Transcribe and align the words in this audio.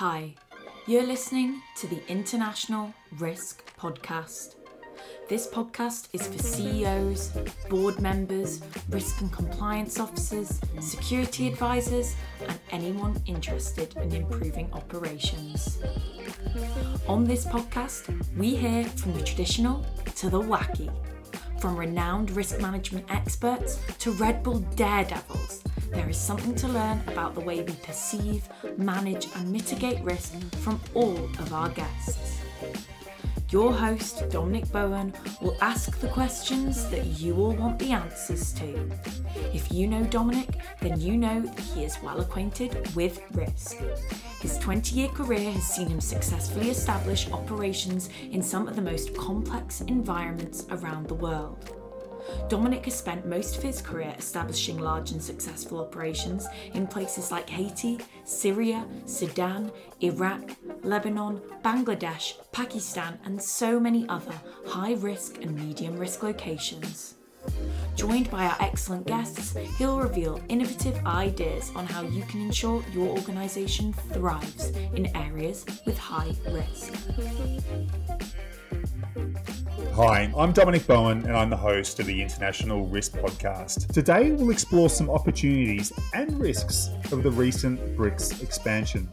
Hi, 0.00 0.34
you're 0.86 1.06
listening 1.06 1.60
to 1.76 1.86
the 1.86 2.00
International 2.08 2.94
Risk 3.18 3.70
Podcast. 3.78 4.54
This 5.28 5.46
podcast 5.46 6.08
is 6.14 6.26
for 6.26 6.42
CEOs, 6.42 7.36
board 7.68 8.00
members, 8.00 8.62
risk 8.88 9.20
and 9.20 9.30
compliance 9.30 10.00
officers, 10.00 10.58
security 10.80 11.48
advisors, 11.48 12.16
and 12.48 12.58
anyone 12.70 13.22
interested 13.26 13.94
in 13.98 14.14
improving 14.14 14.72
operations. 14.72 15.82
On 17.06 17.24
this 17.24 17.44
podcast, 17.44 18.08
we 18.38 18.56
hear 18.56 18.84
from 18.84 19.12
the 19.12 19.22
traditional 19.22 19.84
to 20.16 20.30
the 20.30 20.40
wacky, 20.40 20.90
from 21.60 21.76
renowned 21.76 22.30
risk 22.30 22.58
management 22.58 23.04
experts 23.10 23.78
to 23.98 24.12
Red 24.12 24.42
Bull 24.42 24.60
daredevils. 24.76 25.62
There 25.90 26.08
is 26.08 26.16
something 26.16 26.54
to 26.56 26.68
learn 26.68 27.02
about 27.08 27.34
the 27.34 27.40
way 27.40 27.62
we 27.62 27.74
perceive, 27.74 28.48
manage, 28.76 29.28
and 29.34 29.52
mitigate 29.52 30.00
risk 30.02 30.32
from 30.58 30.80
all 30.94 31.18
of 31.38 31.52
our 31.52 31.68
guests. 31.68 32.38
Your 33.50 33.72
host, 33.72 34.30
Dominic 34.30 34.70
Bowen, 34.70 35.12
will 35.40 35.56
ask 35.60 35.98
the 35.98 36.06
questions 36.06 36.88
that 36.90 37.04
you 37.04 37.34
all 37.34 37.52
want 37.52 37.80
the 37.80 37.90
answers 37.90 38.52
to. 38.52 38.88
If 39.52 39.72
you 39.72 39.88
know 39.88 40.04
Dominic, 40.04 40.50
then 40.80 41.00
you 41.00 41.16
know 41.16 41.40
that 41.40 41.58
he 41.58 41.82
is 41.82 42.00
well 42.00 42.20
acquainted 42.20 42.94
with 42.94 43.20
risk. 43.32 43.78
His 44.40 44.56
20 44.58 44.94
year 44.94 45.08
career 45.08 45.50
has 45.50 45.64
seen 45.64 45.88
him 45.88 46.00
successfully 46.00 46.70
establish 46.70 47.28
operations 47.32 48.08
in 48.30 48.40
some 48.40 48.68
of 48.68 48.76
the 48.76 48.82
most 48.82 49.16
complex 49.16 49.80
environments 49.80 50.66
around 50.70 51.08
the 51.08 51.14
world. 51.14 51.79
Dominic 52.48 52.84
has 52.84 52.94
spent 52.94 53.26
most 53.26 53.56
of 53.56 53.62
his 53.62 53.80
career 53.80 54.14
establishing 54.18 54.78
large 54.78 55.12
and 55.12 55.22
successful 55.22 55.80
operations 55.80 56.46
in 56.74 56.86
places 56.86 57.30
like 57.30 57.48
Haiti, 57.48 57.98
Syria, 58.24 58.86
Sudan, 59.06 59.70
Iraq, 60.00 60.56
Lebanon, 60.82 61.40
Bangladesh, 61.62 62.34
Pakistan, 62.52 63.18
and 63.24 63.40
so 63.40 63.78
many 63.78 64.08
other 64.08 64.34
high 64.66 64.94
risk 64.94 65.42
and 65.42 65.54
medium 65.54 65.96
risk 65.96 66.22
locations. 66.22 67.14
Joined 67.96 68.30
by 68.30 68.44
our 68.46 68.56
excellent 68.60 69.06
guests, 69.06 69.56
he'll 69.78 69.98
reveal 69.98 70.40
innovative 70.48 70.98
ideas 71.06 71.70
on 71.74 71.86
how 71.86 72.02
you 72.02 72.22
can 72.24 72.40
ensure 72.40 72.84
your 72.92 73.08
organisation 73.08 73.92
thrives 74.12 74.70
in 74.94 75.14
areas 75.16 75.64
with 75.86 75.98
high 75.98 76.34
risk. 76.50 76.94
Hi, 79.94 80.32
I'm 80.36 80.52
Dominic 80.52 80.86
Bowen 80.86 81.24
and 81.24 81.36
I'm 81.36 81.50
the 81.50 81.56
host 81.56 81.98
of 81.98 82.06
the 82.06 82.22
International 82.22 82.86
Risk 82.86 83.12
Podcast. 83.12 83.92
Today 83.92 84.30
we'll 84.30 84.50
explore 84.50 84.88
some 84.88 85.10
opportunities 85.10 85.92
and 86.14 86.38
risks 86.38 86.90
of 87.10 87.24
the 87.24 87.30
recent 87.30 87.80
BRICS 87.96 88.40
expansion. 88.42 89.08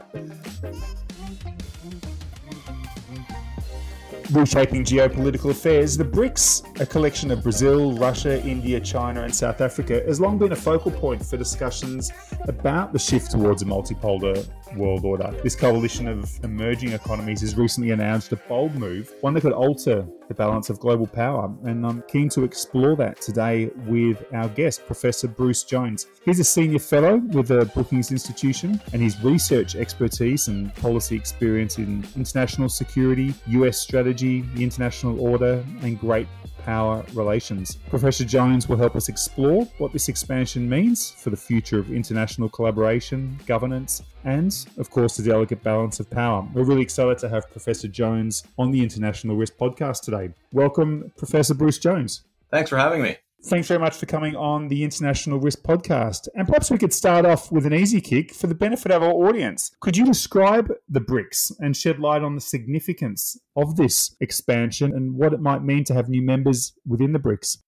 Reshaping 4.32 4.84
geopolitical 4.84 5.50
affairs, 5.52 5.98
the 5.98 6.04
BRICS, 6.04 6.80
a 6.80 6.86
collection 6.86 7.32
of 7.32 7.42
Brazil, 7.42 7.94
Russia, 7.94 8.44
India, 8.46 8.80
China, 8.80 9.24
and 9.24 9.34
South 9.34 9.62
Africa, 9.62 10.04
has 10.06 10.20
long 10.20 10.38
been 10.38 10.52
a 10.52 10.56
focal 10.56 10.92
point 10.92 11.26
for 11.26 11.38
discussions 11.38 12.12
about 12.42 12.94
the 12.94 13.00
shift 13.00 13.32
towards 13.32 13.62
a 13.64 13.66
multipolar 13.66 14.46
world 14.78 15.06
order. 15.06 15.34
This 15.44 15.56
coalition 15.56 16.08
of 16.08 16.30
emerging 16.44 16.92
economies 16.92 17.42
has 17.42 17.56
recently 17.56 17.92
announced 17.92 18.32
a 18.32 18.36
bold 18.36 18.76
move, 18.76 19.14
one 19.22 19.34
that 19.34 19.42
could 19.42 19.54
alter 19.54 20.06
the 20.28 20.34
balance 20.34 20.70
of 20.70 20.80
global 20.80 21.08
power. 21.08 21.54
And 21.64 21.86
I'm 21.86 22.04
keen 22.08 22.30
to 22.30 22.44
explore 22.44 22.96
that 22.98 23.22
today 23.22 23.72
with 23.86 24.24
our 24.34 24.50
guest, 24.50 24.86
Professor 24.86 25.28
Bruce 25.28 25.64
Jones. 25.64 26.08
He's 26.26 26.40
a 26.40 26.44
senior 26.44 26.80
fellow 26.80 27.18
with 27.18 27.48
the 27.48 27.66
Brookings 27.74 28.12
Institution, 28.12 28.82
and 28.94 29.02
his 29.02 29.22
research 29.24 29.76
expertise 29.76 30.48
and 30.48 30.74
policy 30.76 31.16
experience 31.16 31.78
in 31.78 32.06
international 32.16 32.70
security, 32.70 33.34
US 33.48 33.78
strategy, 33.78 34.42
the 34.54 34.64
international 34.64 35.20
order, 35.20 35.64
and 35.82 36.00
great 36.00 36.28
power 36.68 37.02
relations. 37.14 37.78
Professor 37.90 38.26
Jones 38.26 38.68
will 38.68 38.76
help 38.76 38.98
us 38.98 39.08
explore 39.08 39.64
what 39.78 39.94
this 39.94 40.10
expansion 40.10 40.68
means 40.68 41.12
for 41.12 41.30
the 41.30 41.38
future 41.38 41.80
of 41.80 41.94
international 41.94 42.50
collaboration, 42.50 43.40
governance, 43.48 44.04
and, 44.26 44.54
of 44.78 44.90
course, 44.90 45.16
the 45.16 45.24
delicate 45.24 45.64
balance 45.64 46.02
of 46.02 46.10
power. 46.10 46.46
We're 46.54 46.66
really 46.66 46.82
excited 46.82 47.20
to 47.20 47.30
have 47.30 47.50
Professor 47.52 47.88
Jones 47.88 48.44
on 48.58 48.72
the 48.72 48.84
International 48.84 49.38
Risk 49.38 49.56
Podcast 49.56 50.02
today. 50.02 50.34
Welcome, 50.52 51.14
Professor 51.16 51.54
Bruce 51.54 51.80
Jones. 51.80 52.24
Thanks 52.52 52.70
for 52.70 52.78
having 52.78 53.02
me. 53.02 53.16
Thanks 53.46 53.68
very 53.68 53.80
much 53.80 53.96
for 53.96 54.08
coming 54.08 54.36
on 54.36 54.68
the 54.68 54.84
International 54.84 55.40
Risk 55.40 55.62
Podcast. 55.62 56.28
And 56.34 56.48
perhaps 56.48 56.72
we 56.72 56.78
could 56.78 56.92
start 56.92 57.26
off 57.26 57.52
with 57.52 57.66
an 57.66 57.74
easy 57.74 58.02
kick 58.02 58.34
for 58.34 58.48
the 58.48 58.56
benefit 58.56 58.92
of 58.92 59.04
our 59.04 59.12
audience. 59.12 59.72
Could 59.80 59.96
you 59.96 60.06
describe 60.06 60.74
the 60.90 61.00
BRICS 61.00 61.54
and 61.60 61.78
shed 61.78 62.00
light 62.00 62.24
on 62.24 62.36
the 62.36 62.42
significance 62.42 63.40
of 63.56 63.76
this 63.76 64.16
expansion 64.20 64.92
and 64.94 65.16
what 65.16 65.34
it 65.34 65.40
might 65.40 65.64
mean 65.64 65.84
to 65.86 65.94
have 65.94 66.10
new 66.10 66.22
members 66.22 66.74
within 66.86 67.14
the 67.14 67.20
BRICS? 67.20 67.60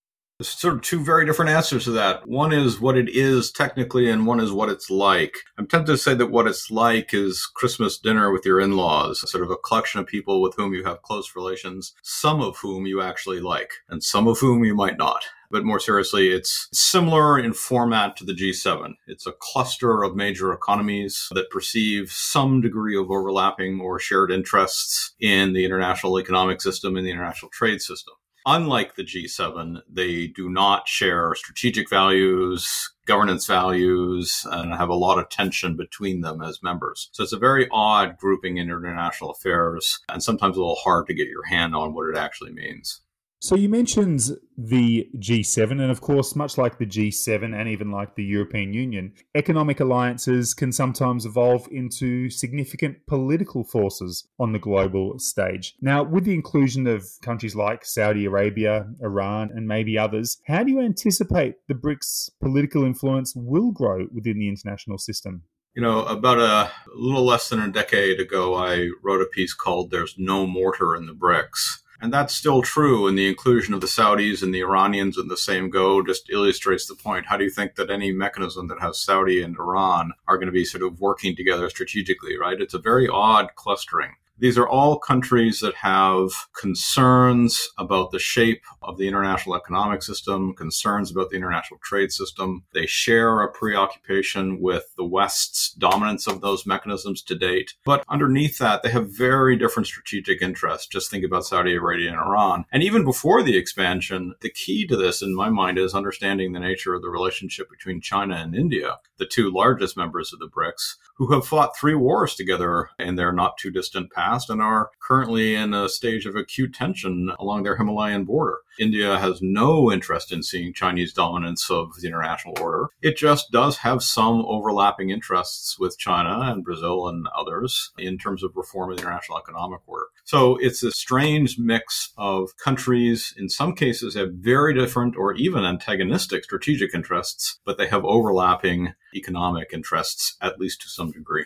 Sort 0.42 0.76
of 0.76 0.82
two 0.82 1.04
very 1.04 1.26
different 1.26 1.52
answers 1.52 1.84
to 1.84 1.92
that. 1.92 2.28
One 2.28 2.54
is 2.54 2.80
what 2.80 2.98
it 2.98 3.10
is 3.10 3.52
technically, 3.52 4.10
and 4.10 4.26
one 4.26 4.40
is 4.40 4.52
what 4.52 4.70
it's 4.70 4.90
like. 4.90 5.36
I'm 5.58 5.68
tempted 5.68 5.92
to 5.92 5.98
say 5.98 6.14
that 6.14 6.32
what 6.32 6.48
it's 6.48 6.72
like 6.72 7.14
is 7.14 7.46
Christmas 7.46 7.98
dinner 7.98 8.32
with 8.32 8.46
your 8.46 8.60
in 8.60 8.78
laws, 8.78 9.30
sort 9.30 9.44
of 9.44 9.52
a 9.52 9.58
collection 9.58 10.00
of 10.00 10.08
people 10.08 10.42
with 10.42 10.56
whom 10.56 10.74
you 10.74 10.84
have 10.86 11.02
close 11.02 11.36
relations, 11.36 11.94
some 12.02 12.42
of 12.42 12.58
whom 12.58 12.86
you 12.86 13.02
actually 13.02 13.42
like, 13.42 13.72
and 13.90 14.04
some 14.04 14.28
of 14.28 14.40
whom 14.40 14.64
you 14.64 14.76
might 14.76 14.98
not. 14.98 15.24
But 15.52 15.66
more 15.66 15.80
seriously, 15.80 16.30
it's 16.30 16.70
similar 16.72 17.40
in 17.40 17.54
format 17.54 18.16
to 18.18 18.24
the 18.24 18.36
G7. 18.36 18.94
It's 19.08 19.26
a 19.26 19.34
cluster 19.40 20.04
of 20.04 20.16
major 20.16 20.54
economies 20.54 21.28
that 21.32 21.50
perceive 21.50 22.12
some 22.12 22.62
degree 22.62 22.96
of 22.96 23.10
overlapping 23.10 23.82
or 23.82 24.00
shared 24.00 24.32
interests 24.32 25.16
in 25.20 25.54
the 25.54 25.66
international 25.66 26.20
economic 26.20 26.62
system 26.62 26.96
and 26.96 27.06
the 27.06 27.12
international 27.12 27.50
trade 27.50 27.82
system. 27.82 28.14
Unlike 28.46 28.96
the 28.96 29.04
G7, 29.04 29.82
they 29.90 30.28
do 30.28 30.50
not 30.50 30.88
share 30.88 31.36
strategic 31.36 31.90
values, 31.90 32.92
governance 33.06 33.46
values, 33.46 34.46
and 34.50 34.74
have 34.74 34.90
a 34.90 34.96
lot 34.96 35.20
of 35.20 35.30
tension 35.30 35.76
between 35.76 36.22
them 36.22 36.42
as 36.42 36.64
members. 36.64 37.10
So 37.12 37.24
it's 37.24 37.34
a 37.34 37.38
very 37.38 37.68
odd 37.72 38.18
grouping 38.18 38.58
in 38.58 38.70
international 38.70 39.32
affairs 39.32 40.00
and 40.10 40.24
sometimes 40.24 40.56
a 40.56 40.60
little 40.60 40.76
hard 40.76 41.08
to 41.08 41.14
get 41.14 41.28
your 41.28 41.46
hand 41.46 41.76
on 41.76 41.94
what 41.94 42.10
it 42.10 42.18
actually 42.18 42.52
means. 42.52 43.02
So 43.42 43.56
you 43.56 43.70
mentioned 43.70 44.32
the 44.58 45.08
G7, 45.18 45.72
and 45.72 45.90
of 45.90 46.02
course, 46.02 46.36
much 46.36 46.58
like 46.58 46.78
the 46.78 46.86
G7 46.86 47.58
and 47.58 47.70
even 47.70 47.90
like 47.90 48.16
the 48.16 48.24
European 48.24 48.74
Union, 48.74 49.14
economic 49.34 49.80
alliances 49.80 50.54
can 50.54 50.74
sometimes 50.74 51.26
evolve 51.26 51.66
into 51.72 52.30
significant 52.30 52.98
political 53.08 53.64
forces 53.64 54.28
on 54.38 54.52
the 54.52 54.60
global 54.60 55.20
stage. 55.20 55.76
Now, 55.80 56.04
with 56.04 56.26
the 56.26 56.34
inclusion 56.34 56.86
of 56.86 57.08
countries 57.22 57.56
like 57.56 57.86
Saudi 57.86 58.26
Arabia, 58.26 58.88
Iran, 59.02 59.52
and 59.56 59.66
maybe 59.66 59.98
others, 59.98 60.42
how 60.48 60.66
do 60.66 60.72
you 60.74 60.82
anticipate 60.82 61.56
the 61.70 61.76
BRICS 61.76 62.32
political 62.42 62.84
influence 62.84 63.34
will 63.38 63.72
grow 63.72 64.08
within 64.14 64.38
the 64.40 64.50
international 64.50 64.98
system? 64.98 65.44
You 65.76 65.82
know, 65.82 66.04
about 66.04 66.40
a 66.40 66.72
little 66.94 67.26
less 67.26 67.48
than 67.48 67.62
a 67.62 67.72
decade 67.72 68.20
ago, 68.20 68.56
I 68.56 68.90
wrote 69.02 69.22
a 69.22 69.28
piece 69.28 69.54
called 69.54 69.92
There's 69.92 70.16
No 70.18 70.46
Mortar 70.46 70.94
in 70.94 71.06
the 71.06 71.14
BRICS 71.14 71.84
and 72.02 72.14
that's 72.14 72.36
still 72.36 72.62
true. 72.62 73.08
And 73.08 73.18
the 73.18 73.28
inclusion 73.28 73.74
of 73.74 73.82
the 73.82 73.88
Saudis 73.88 74.42
and 74.42 74.54
the 74.54 74.62
Iranians 74.62 75.18
in 75.18 75.28
the 75.28 75.38
same 75.38 75.70
go 75.70 76.02
just 76.02 76.30
illustrates 76.30 76.88
the 76.88 76.96
point. 76.96 77.26
How 77.26 77.38
do 77.38 77.44
you 77.44 77.50
think 77.50 77.76
that 77.76 77.90
any 77.90 78.12
mechanism 78.12 78.68
that 78.68 78.80
has 78.80 79.00
Saudi 79.00 79.42
and 79.42 79.58
Iran 79.58 80.14
are 80.28 80.38
going 80.38 80.48
to 80.48 80.54
be 80.54 80.66
sort 80.66 80.84
of 80.84 81.00
working 81.00 81.36
together 81.36 81.70
strategically, 81.70 82.38
right? 82.38 82.60
It's 82.60 82.74
a 82.74 82.80
very 82.80 83.08
odd 83.08 83.56
clustering. 83.56 84.16
These 84.40 84.58
are 84.58 84.68
all 84.68 84.98
countries 84.98 85.60
that 85.60 85.76
have 85.76 86.30
concerns 86.58 87.70
about 87.78 88.12
the 88.12 88.20
shape 88.20 88.64
of 88.82 88.98
the 88.98 89.06
international 89.06 89.54
economic 89.54 90.02
system, 90.02 90.54
concerns 90.54 91.12
about 91.12 91.30
the 91.30 91.36
international 91.36 91.80
trade 91.84 92.14
system. 92.14 92.64
They 92.74 92.86
share 92.86 93.42
a 93.42 93.52
preoccupation 93.52 94.62
with 94.62 94.94
the 94.96 95.04
West's 95.04 95.74
dominance 95.74 96.26
of 96.26 96.40
those 96.40 96.66
mechanisms 96.66 97.22
to 97.24 97.36
date. 97.36 97.74
But 97.84 98.06
underneath 98.08 98.60
that, 98.60 98.82
they 98.82 98.92
have 98.92 99.10
very 99.10 99.58
different 99.58 99.88
strategic 99.88 100.42
interests. 100.42 100.88
Just 100.88 101.12
think 101.12 101.26
about 101.26 101.46
Saudi 101.46 101.76
Arabia 101.76 102.12
and 102.12 102.20
Iran. 102.20 102.64
And 102.72 102.82
even 102.82 103.04
before 103.04 103.44
the 103.44 103.58
expansion, 103.58 104.36
the 104.40 104.50
key 104.50 104.88
to 104.88 104.96
this, 104.96 105.22
in 105.22 105.36
my 105.36 105.50
mind, 105.50 105.78
is 105.78 105.94
understanding 105.94 106.54
the 106.54 106.62
nature 106.62 106.94
of 106.94 107.02
the 107.02 107.10
relationship 107.10 107.70
between 107.70 108.00
China 108.00 108.36
and 108.36 108.56
India, 108.56 109.00
the 109.18 109.26
two 109.26 109.52
largest 109.52 109.98
members 109.98 110.32
of 110.32 110.40
the 110.40 110.48
BRICS, 110.48 110.96
who 111.16 111.34
have 111.34 111.46
fought 111.46 111.78
three 111.78 111.96
wars 111.96 112.36
together 112.36 112.90
in 112.98 113.16
their 113.16 113.34
not 113.34 113.58
too 113.58 113.70
distant 113.70 114.10
past 114.14 114.29
and 114.50 114.62
are 114.62 114.92
currently 115.02 115.56
in 115.56 115.74
a 115.74 115.90
stage 115.90 116.26
of 116.26 116.36
acute 116.36 116.74
tension 116.74 117.32
along 117.40 117.64
their 117.64 117.78
Himalayan 117.78 118.26
border. 118.26 118.60
India 118.80 119.18
has 119.18 119.42
no 119.42 119.92
interest 119.92 120.32
in 120.32 120.44
seeing 120.44 120.74
Chinese 120.74 121.12
dominance 121.12 121.70
of 121.70 122.00
the 122.00 122.08
international 122.08 122.54
order. 122.62 122.88
It 123.02 123.18
just 123.18 123.52
does 123.52 123.78
have 123.78 124.02
some 124.04 124.46
overlapping 124.46 125.10
interests 125.10 125.78
with 125.78 125.98
China 125.98 126.52
and 126.52 126.64
Brazil 126.64 127.08
and 127.08 127.28
others 127.36 127.92
in 127.98 128.18
terms 128.18 128.44
of 128.44 128.56
reform 128.56 128.92
of 128.92 128.98
the 128.98 129.04
international 129.04 129.40
economic 129.40 129.82
order. 129.88 130.06
So 130.24 130.58
it's 130.58 130.84
a 130.84 130.92
strange 130.92 131.58
mix 131.58 132.14
of 132.18 132.56
countries, 132.64 133.34
in 133.38 133.50
some 133.50 133.74
cases, 133.74 134.16
have 134.16 134.34
very 134.34 134.74
different 134.74 135.16
or 135.18 135.34
even 135.34 135.66
antagonistic 135.66 136.44
strategic 136.44 136.94
interests, 136.94 137.60
but 137.66 137.78
they 137.78 137.88
have 137.88 138.06
overlapping 138.06 138.94
economic 139.16 139.72
interests, 139.74 140.38
at 140.42 140.60
least 140.60 140.82
to 140.82 140.88
some 140.88 141.12
degree. 141.12 141.46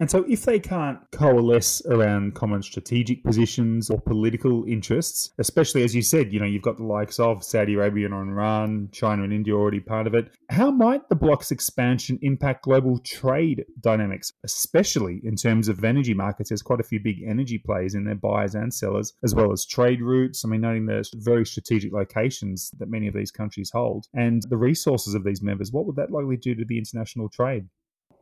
And 0.00 0.10
so, 0.10 0.24
if 0.28 0.44
they 0.44 0.58
can't 0.58 0.98
coalesce 1.12 1.80
around 1.86 2.34
common 2.34 2.62
strategic 2.62 3.22
positions 3.22 3.90
or 3.90 4.00
political 4.00 4.64
interests, 4.64 5.30
especially 5.38 5.84
as 5.84 5.94
you 5.94 6.02
said, 6.02 6.32
you 6.32 6.40
know, 6.40 6.46
you've 6.46 6.62
got 6.62 6.78
the 6.78 6.84
likes 6.84 7.20
of 7.20 7.44
Saudi 7.44 7.74
Arabia 7.74 8.06
and 8.06 8.30
Iran, 8.30 8.88
China 8.90 9.22
and 9.22 9.32
India 9.32 9.54
already 9.54 9.78
part 9.78 10.08
of 10.08 10.14
it, 10.14 10.34
how 10.50 10.72
might 10.72 11.08
the 11.08 11.14
bloc's 11.14 11.52
expansion 11.52 12.18
impact 12.22 12.64
global 12.64 12.98
trade 12.98 13.64
dynamics, 13.80 14.32
especially 14.42 15.20
in 15.22 15.36
terms 15.36 15.68
of 15.68 15.84
energy 15.84 16.12
markets? 16.12 16.48
There's 16.50 16.60
quite 16.60 16.80
a 16.80 16.84
few 16.84 16.98
big 16.98 17.22
energy 17.24 17.58
players 17.58 17.94
in 17.94 18.04
their 18.04 18.16
buyers 18.16 18.56
and 18.56 18.74
sellers, 18.74 19.12
as 19.22 19.32
well 19.32 19.52
as 19.52 19.64
trade 19.64 20.02
routes. 20.02 20.44
I 20.44 20.48
mean, 20.48 20.62
noting 20.62 20.86
the 20.86 21.08
very 21.14 21.46
strategic 21.46 21.92
locations 21.92 22.72
that 22.78 22.90
many 22.90 23.06
of 23.06 23.14
these 23.14 23.30
countries 23.30 23.70
hold 23.70 24.08
and 24.12 24.42
the 24.48 24.56
resources 24.56 25.14
of 25.14 25.22
these 25.22 25.40
members, 25.40 25.70
what 25.70 25.86
would 25.86 25.96
that 25.96 26.10
likely 26.10 26.36
do 26.36 26.56
to 26.56 26.64
the 26.64 26.78
international 26.78 27.28
trade? 27.28 27.68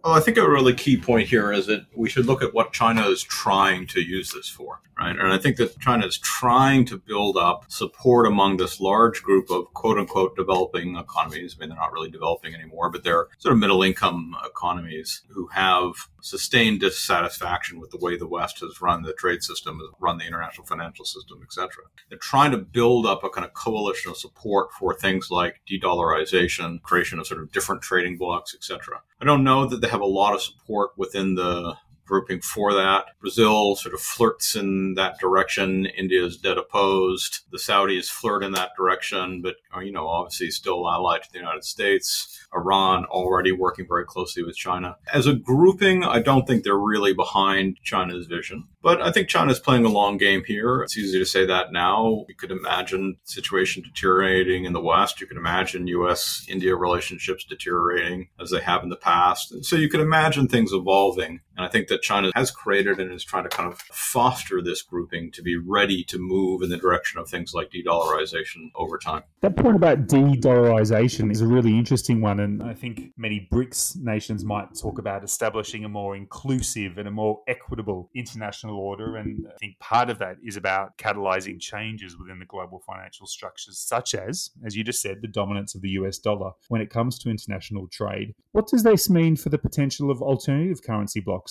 Well, 0.04 0.14
I 0.14 0.20
think 0.20 0.36
a 0.36 0.48
really 0.48 0.74
key 0.74 0.96
point 0.96 1.28
here 1.28 1.52
is 1.52 1.66
that 1.66 1.86
we 1.94 2.08
should 2.08 2.26
look 2.26 2.42
at 2.42 2.52
what 2.52 2.72
China 2.72 3.06
is 3.06 3.22
trying 3.22 3.86
to 3.88 4.00
use 4.00 4.32
this 4.32 4.48
for, 4.48 4.80
right? 4.98 5.16
And 5.16 5.32
I 5.32 5.38
think 5.38 5.58
that 5.58 5.78
China 5.78 6.04
is 6.06 6.18
trying 6.18 6.84
to 6.86 6.96
build 6.96 7.36
up 7.36 7.66
support 7.68 8.26
among 8.26 8.56
this 8.56 8.80
large 8.80 9.22
group 9.22 9.48
of 9.48 9.72
quote 9.74 9.98
unquote 9.98 10.34
developing 10.34 10.96
economies. 10.96 11.54
I 11.56 11.60
mean, 11.60 11.68
they're 11.68 11.78
not 11.78 11.92
really 11.92 12.10
developing 12.10 12.52
anymore, 12.52 12.90
but 12.90 13.04
they're 13.04 13.28
sort 13.38 13.52
of 13.52 13.60
middle 13.60 13.84
income 13.84 14.36
economies 14.44 15.22
who 15.28 15.46
have 15.48 15.92
sustained 16.20 16.80
dissatisfaction 16.80 17.78
with 17.78 17.92
the 17.92 17.98
way 17.98 18.16
the 18.16 18.26
West 18.26 18.58
has 18.58 18.80
run 18.80 19.02
the 19.02 19.12
trade 19.12 19.44
system, 19.44 19.80
run 20.00 20.18
the 20.18 20.26
international 20.26 20.66
financial 20.66 21.04
system, 21.04 21.40
etc. 21.44 21.84
They're 22.08 22.18
trying 22.18 22.50
to 22.50 22.58
build 22.58 23.06
up 23.06 23.22
a 23.22 23.30
kind 23.30 23.44
of 23.44 23.54
coalition 23.54 24.10
of 24.10 24.16
support 24.16 24.72
for 24.72 24.94
things 24.94 25.30
like 25.30 25.60
de-dollarization, 25.66 26.82
creation 26.82 27.20
of 27.20 27.26
sort 27.28 27.40
of 27.40 27.52
different 27.52 27.82
trading 27.82 28.18
blocs, 28.18 28.52
etc. 28.52 29.00
I 29.22 29.24
don't 29.24 29.44
know 29.44 29.66
that 29.66 29.80
they 29.80 29.86
have 29.86 30.00
a 30.00 30.04
lot 30.04 30.34
of 30.34 30.42
support 30.42 30.98
within 30.98 31.36
the 31.36 31.76
grouping 32.12 32.42
for 32.42 32.74
that. 32.74 33.06
Brazil 33.20 33.74
sort 33.74 33.94
of 33.94 34.00
flirts 34.00 34.54
in 34.54 34.92
that 34.96 35.18
direction. 35.18 35.86
India 35.86 36.22
is 36.22 36.36
dead 36.36 36.58
opposed. 36.58 37.40
The 37.50 37.56
Saudis 37.56 38.10
flirt 38.10 38.44
in 38.44 38.52
that 38.52 38.72
direction, 38.76 39.40
but, 39.40 39.56
uh, 39.74 39.80
you 39.80 39.92
know, 39.92 40.06
obviously 40.06 40.50
still 40.50 40.86
allied 40.90 41.22
to 41.22 41.32
the 41.32 41.38
United 41.38 41.64
States. 41.64 42.38
Iran 42.54 43.06
already 43.06 43.50
working 43.50 43.86
very 43.88 44.04
closely 44.04 44.42
with 44.42 44.56
China. 44.56 44.96
As 45.10 45.26
a 45.26 45.32
grouping, 45.32 46.04
I 46.04 46.20
don't 46.20 46.46
think 46.46 46.64
they're 46.64 46.76
really 46.76 47.14
behind 47.14 47.78
China's 47.82 48.26
vision. 48.26 48.68
But 48.82 49.00
I 49.00 49.12
think 49.12 49.28
China's 49.28 49.60
playing 49.60 49.84
a 49.84 49.88
long 49.88 50.18
game 50.18 50.42
here. 50.44 50.82
It's 50.82 50.98
easy 50.98 51.18
to 51.18 51.24
say 51.24 51.46
that 51.46 51.72
now. 51.72 52.26
You 52.28 52.34
could 52.34 52.50
imagine 52.50 53.16
situation 53.24 53.82
deteriorating 53.82 54.64
in 54.64 54.72
the 54.72 54.80
West. 54.80 55.20
You 55.20 55.26
can 55.26 55.36
imagine 55.36 55.86
US 55.86 56.44
India 56.48 56.74
relationships 56.74 57.44
deteriorating 57.44 58.28
as 58.40 58.50
they 58.50 58.60
have 58.60 58.82
in 58.82 58.88
the 58.88 58.96
past. 58.96 59.64
So 59.64 59.76
you 59.76 59.88
could 59.88 60.00
imagine 60.00 60.48
things 60.48 60.72
evolving. 60.72 61.40
And 61.56 61.66
I 61.66 61.68
think 61.68 61.88
that 61.88 62.02
China 62.02 62.30
has 62.34 62.50
created 62.50 62.98
and 62.98 63.12
is 63.12 63.24
trying 63.24 63.44
to 63.44 63.48
kind 63.48 63.70
of 63.70 63.78
foster 63.78 64.62
this 64.62 64.82
grouping 64.82 65.30
to 65.32 65.42
be 65.42 65.56
ready 65.56 66.02
to 66.04 66.18
move 66.18 66.62
in 66.62 66.70
the 66.70 66.76
direction 66.76 67.20
of 67.20 67.28
things 67.28 67.52
like 67.52 67.70
de 67.70 67.84
dollarization 67.84 68.70
over 68.74 68.98
time. 68.98 69.22
That 69.40 69.56
point 69.56 69.76
about 69.76 70.06
de 70.06 70.36
dollarization 70.36 71.30
is 71.30 71.40
a 71.40 71.46
really 71.46 71.76
interesting 71.76 72.20
one. 72.20 72.40
And 72.40 72.62
I 72.62 72.74
think 72.74 73.12
many 73.16 73.48
BRICS 73.52 73.96
nations 74.00 74.44
might 74.44 74.74
talk 74.74 74.98
about 74.98 75.24
establishing 75.24 75.84
a 75.84 75.88
more 75.88 76.16
inclusive 76.16 76.96
and 76.98 77.06
a 77.06 77.10
more 77.10 77.40
equitable 77.46 78.10
international 78.14 78.78
order. 78.78 79.16
And 79.16 79.46
I 79.46 79.56
think 79.58 79.78
part 79.78 80.08
of 80.08 80.18
that 80.20 80.36
is 80.42 80.56
about 80.56 80.96
catalyzing 80.96 81.60
changes 81.60 82.16
within 82.16 82.38
the 82.38 82.46
global 82.46 82.82
financial 82.86 83.26
structures, 83.26 83.78
such 83.78 84.14
as, 84.14 84.50
as 84.64 84.74
you 84.74 84.84
just 84.84 85.02
said, 85.02 85.18
the 85.20 85.28
dominance 85.28 85.74
of 85.74 85.82
the 85.82 85.90
US 85.90 86.18
dollar 86.18 86.52
when 86.68 86.80
it 86.80 86.90
comes 86.90 87.18
to 87.20 87.30
international 87.30 87.88
trade. 87.88 88.34
What 88.52 88.68
does 88.68 88.82
this 88.82 89.10
mean 89.10 89.36
for 89.36 89.48
the 89.48 89.58
potential 89.58 90.10
of 90.10 90.22
alternative 90.22 90.82
currency 90.82 91.20
blocs? 91.20 91.41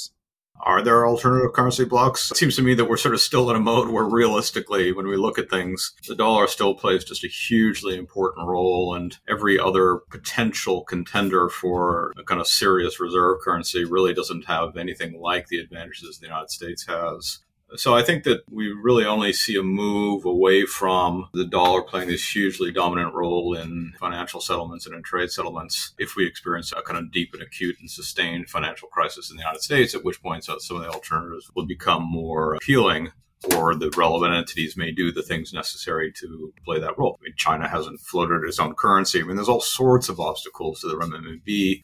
Are 0.64 0.82
there 0.82 1.08
alternative 1.08 1.54
currency 1.54 1.86
blocs? 1.86 2.32
It 2.32 2.38
seems 2.38 2.56
to 2.56 2.62
me 2.62 2.74
that 2.76 2.86
we're 2.86 2.98
sort 2.98 3.16
of 3.16 3.22
still 3.22 3.50
in 3.50 3.56
a 3.56 3.60
mode 3.60 3.90
where 3.90 4.04
realistically, 4.04 4.92
when 4.92 5.08
we 5.08 5.18
look 5.18 5.40
at 5.40 5.50
things, 5.50 5.94
the 6.08 6.16
dollar 6.16 6.48
still 6.48 6.76
plays 6.76 7.04
just 7.04 7.24
a 7.24 7.28
hugely 7.28 7.98
important 7.98 8.48
role, 8.48 8.94
and 8.94 9.18
every 9.28 9.60
other 9.60 9.98
potential 10.10 10.84
contender 10.84 11.50
for 11.50 12.14
a 12.18 12.24
kind 12.24 12.40
of 12.40 12.48
serious 12.48 13.00
reserve 13.00 13.40
currency 13.44 13.86
really 13.86 14.14
doesn't 14.14 14.46
have 14.46 14.78
anything 14.78 15.20
like 15.20 15.48
the 15.48 15.60
advantages 15.60 16.20
the 16.20 16.28
United 16.28 16.50
States 16.50 16.86
has. 16.86 17.40
So 17.76 17.96
I 17.96 18.04
think 18.04 18.24
that 18.26 18.42
we 18.50 18.68
really 18.72 19.06
only 19.06 19.32
see 19.32 19.56
a 19.56 19.64
move 19.64 20.26
away 20.26 20.66
from 20.66 21.30
the 21.34 21.46
dollar 21.46 21.82
playing 21.82 22.10
this 22.10 22.36
hugely 22.36 22.72
dominant 22.72 23.14
role 23.14 23.54
in 23.54 23.94
financial 24.00 24.42
settlements 24.42 24.86
and 24.86 24.96
in 24.96 25.04
trade 25.04 25.32
settlements 25.32 25.94
if 25.98 26.16
we 26.16 26.26
experience 26.26 26.74
a 26.74 26.82
kind 26.82 27.00
of 27.00 27.12
deep 27.12 27.34
and 27.34 27.42
acute 27.42 27.78
and 27.80 27.90
sustained 27.90 28.50
financial 28.50 28.90
crisis 28.90 29.32
in 29.32 29.38
the 29.38 29.44
United 29.44 29.62
States, 29.62 29.96
at 29.96 30.04
which 30.04 30.22
point 30.22 30.44
some 30.44 30.56
of 30.56 30.84
the 30.84 30.90
alternatives 30.90 31.50
will 31.56 31.66
become 31.66 32.04
more 32.04 32.56
appealing 32.56 33.12
or 33.56 33.74
the 33.74 33.92
relevant 33.98 34.34
entities 34.34 34.78
may 34.78 34.92
do 34.92 35.12
the 35.12 35.24
things 35.24 35.54
necessary 35.54 36.12
to 36.12 36.54
play 36.64 36.80
that 36.80 36.98
role. 36.98 37.18
I 37.20 37.24
mean, 37.24 37.34
China 37.38 37.68
hasn't 37.68 38.00
floated 38.00 38.44
its 38.48 38.60
own 38.60 38.76
currency. 38.76 39.20
I 39.20 39.24
mean, 39.24 39.36
there's 39.36 39.50
all 39.50 39.62
sorts 39.62 40.10
of 40.10 40.20
obstacles 40.20 40.82
to 40.82 40.88
the 40.88 40.96
renminbi 40.96 41.82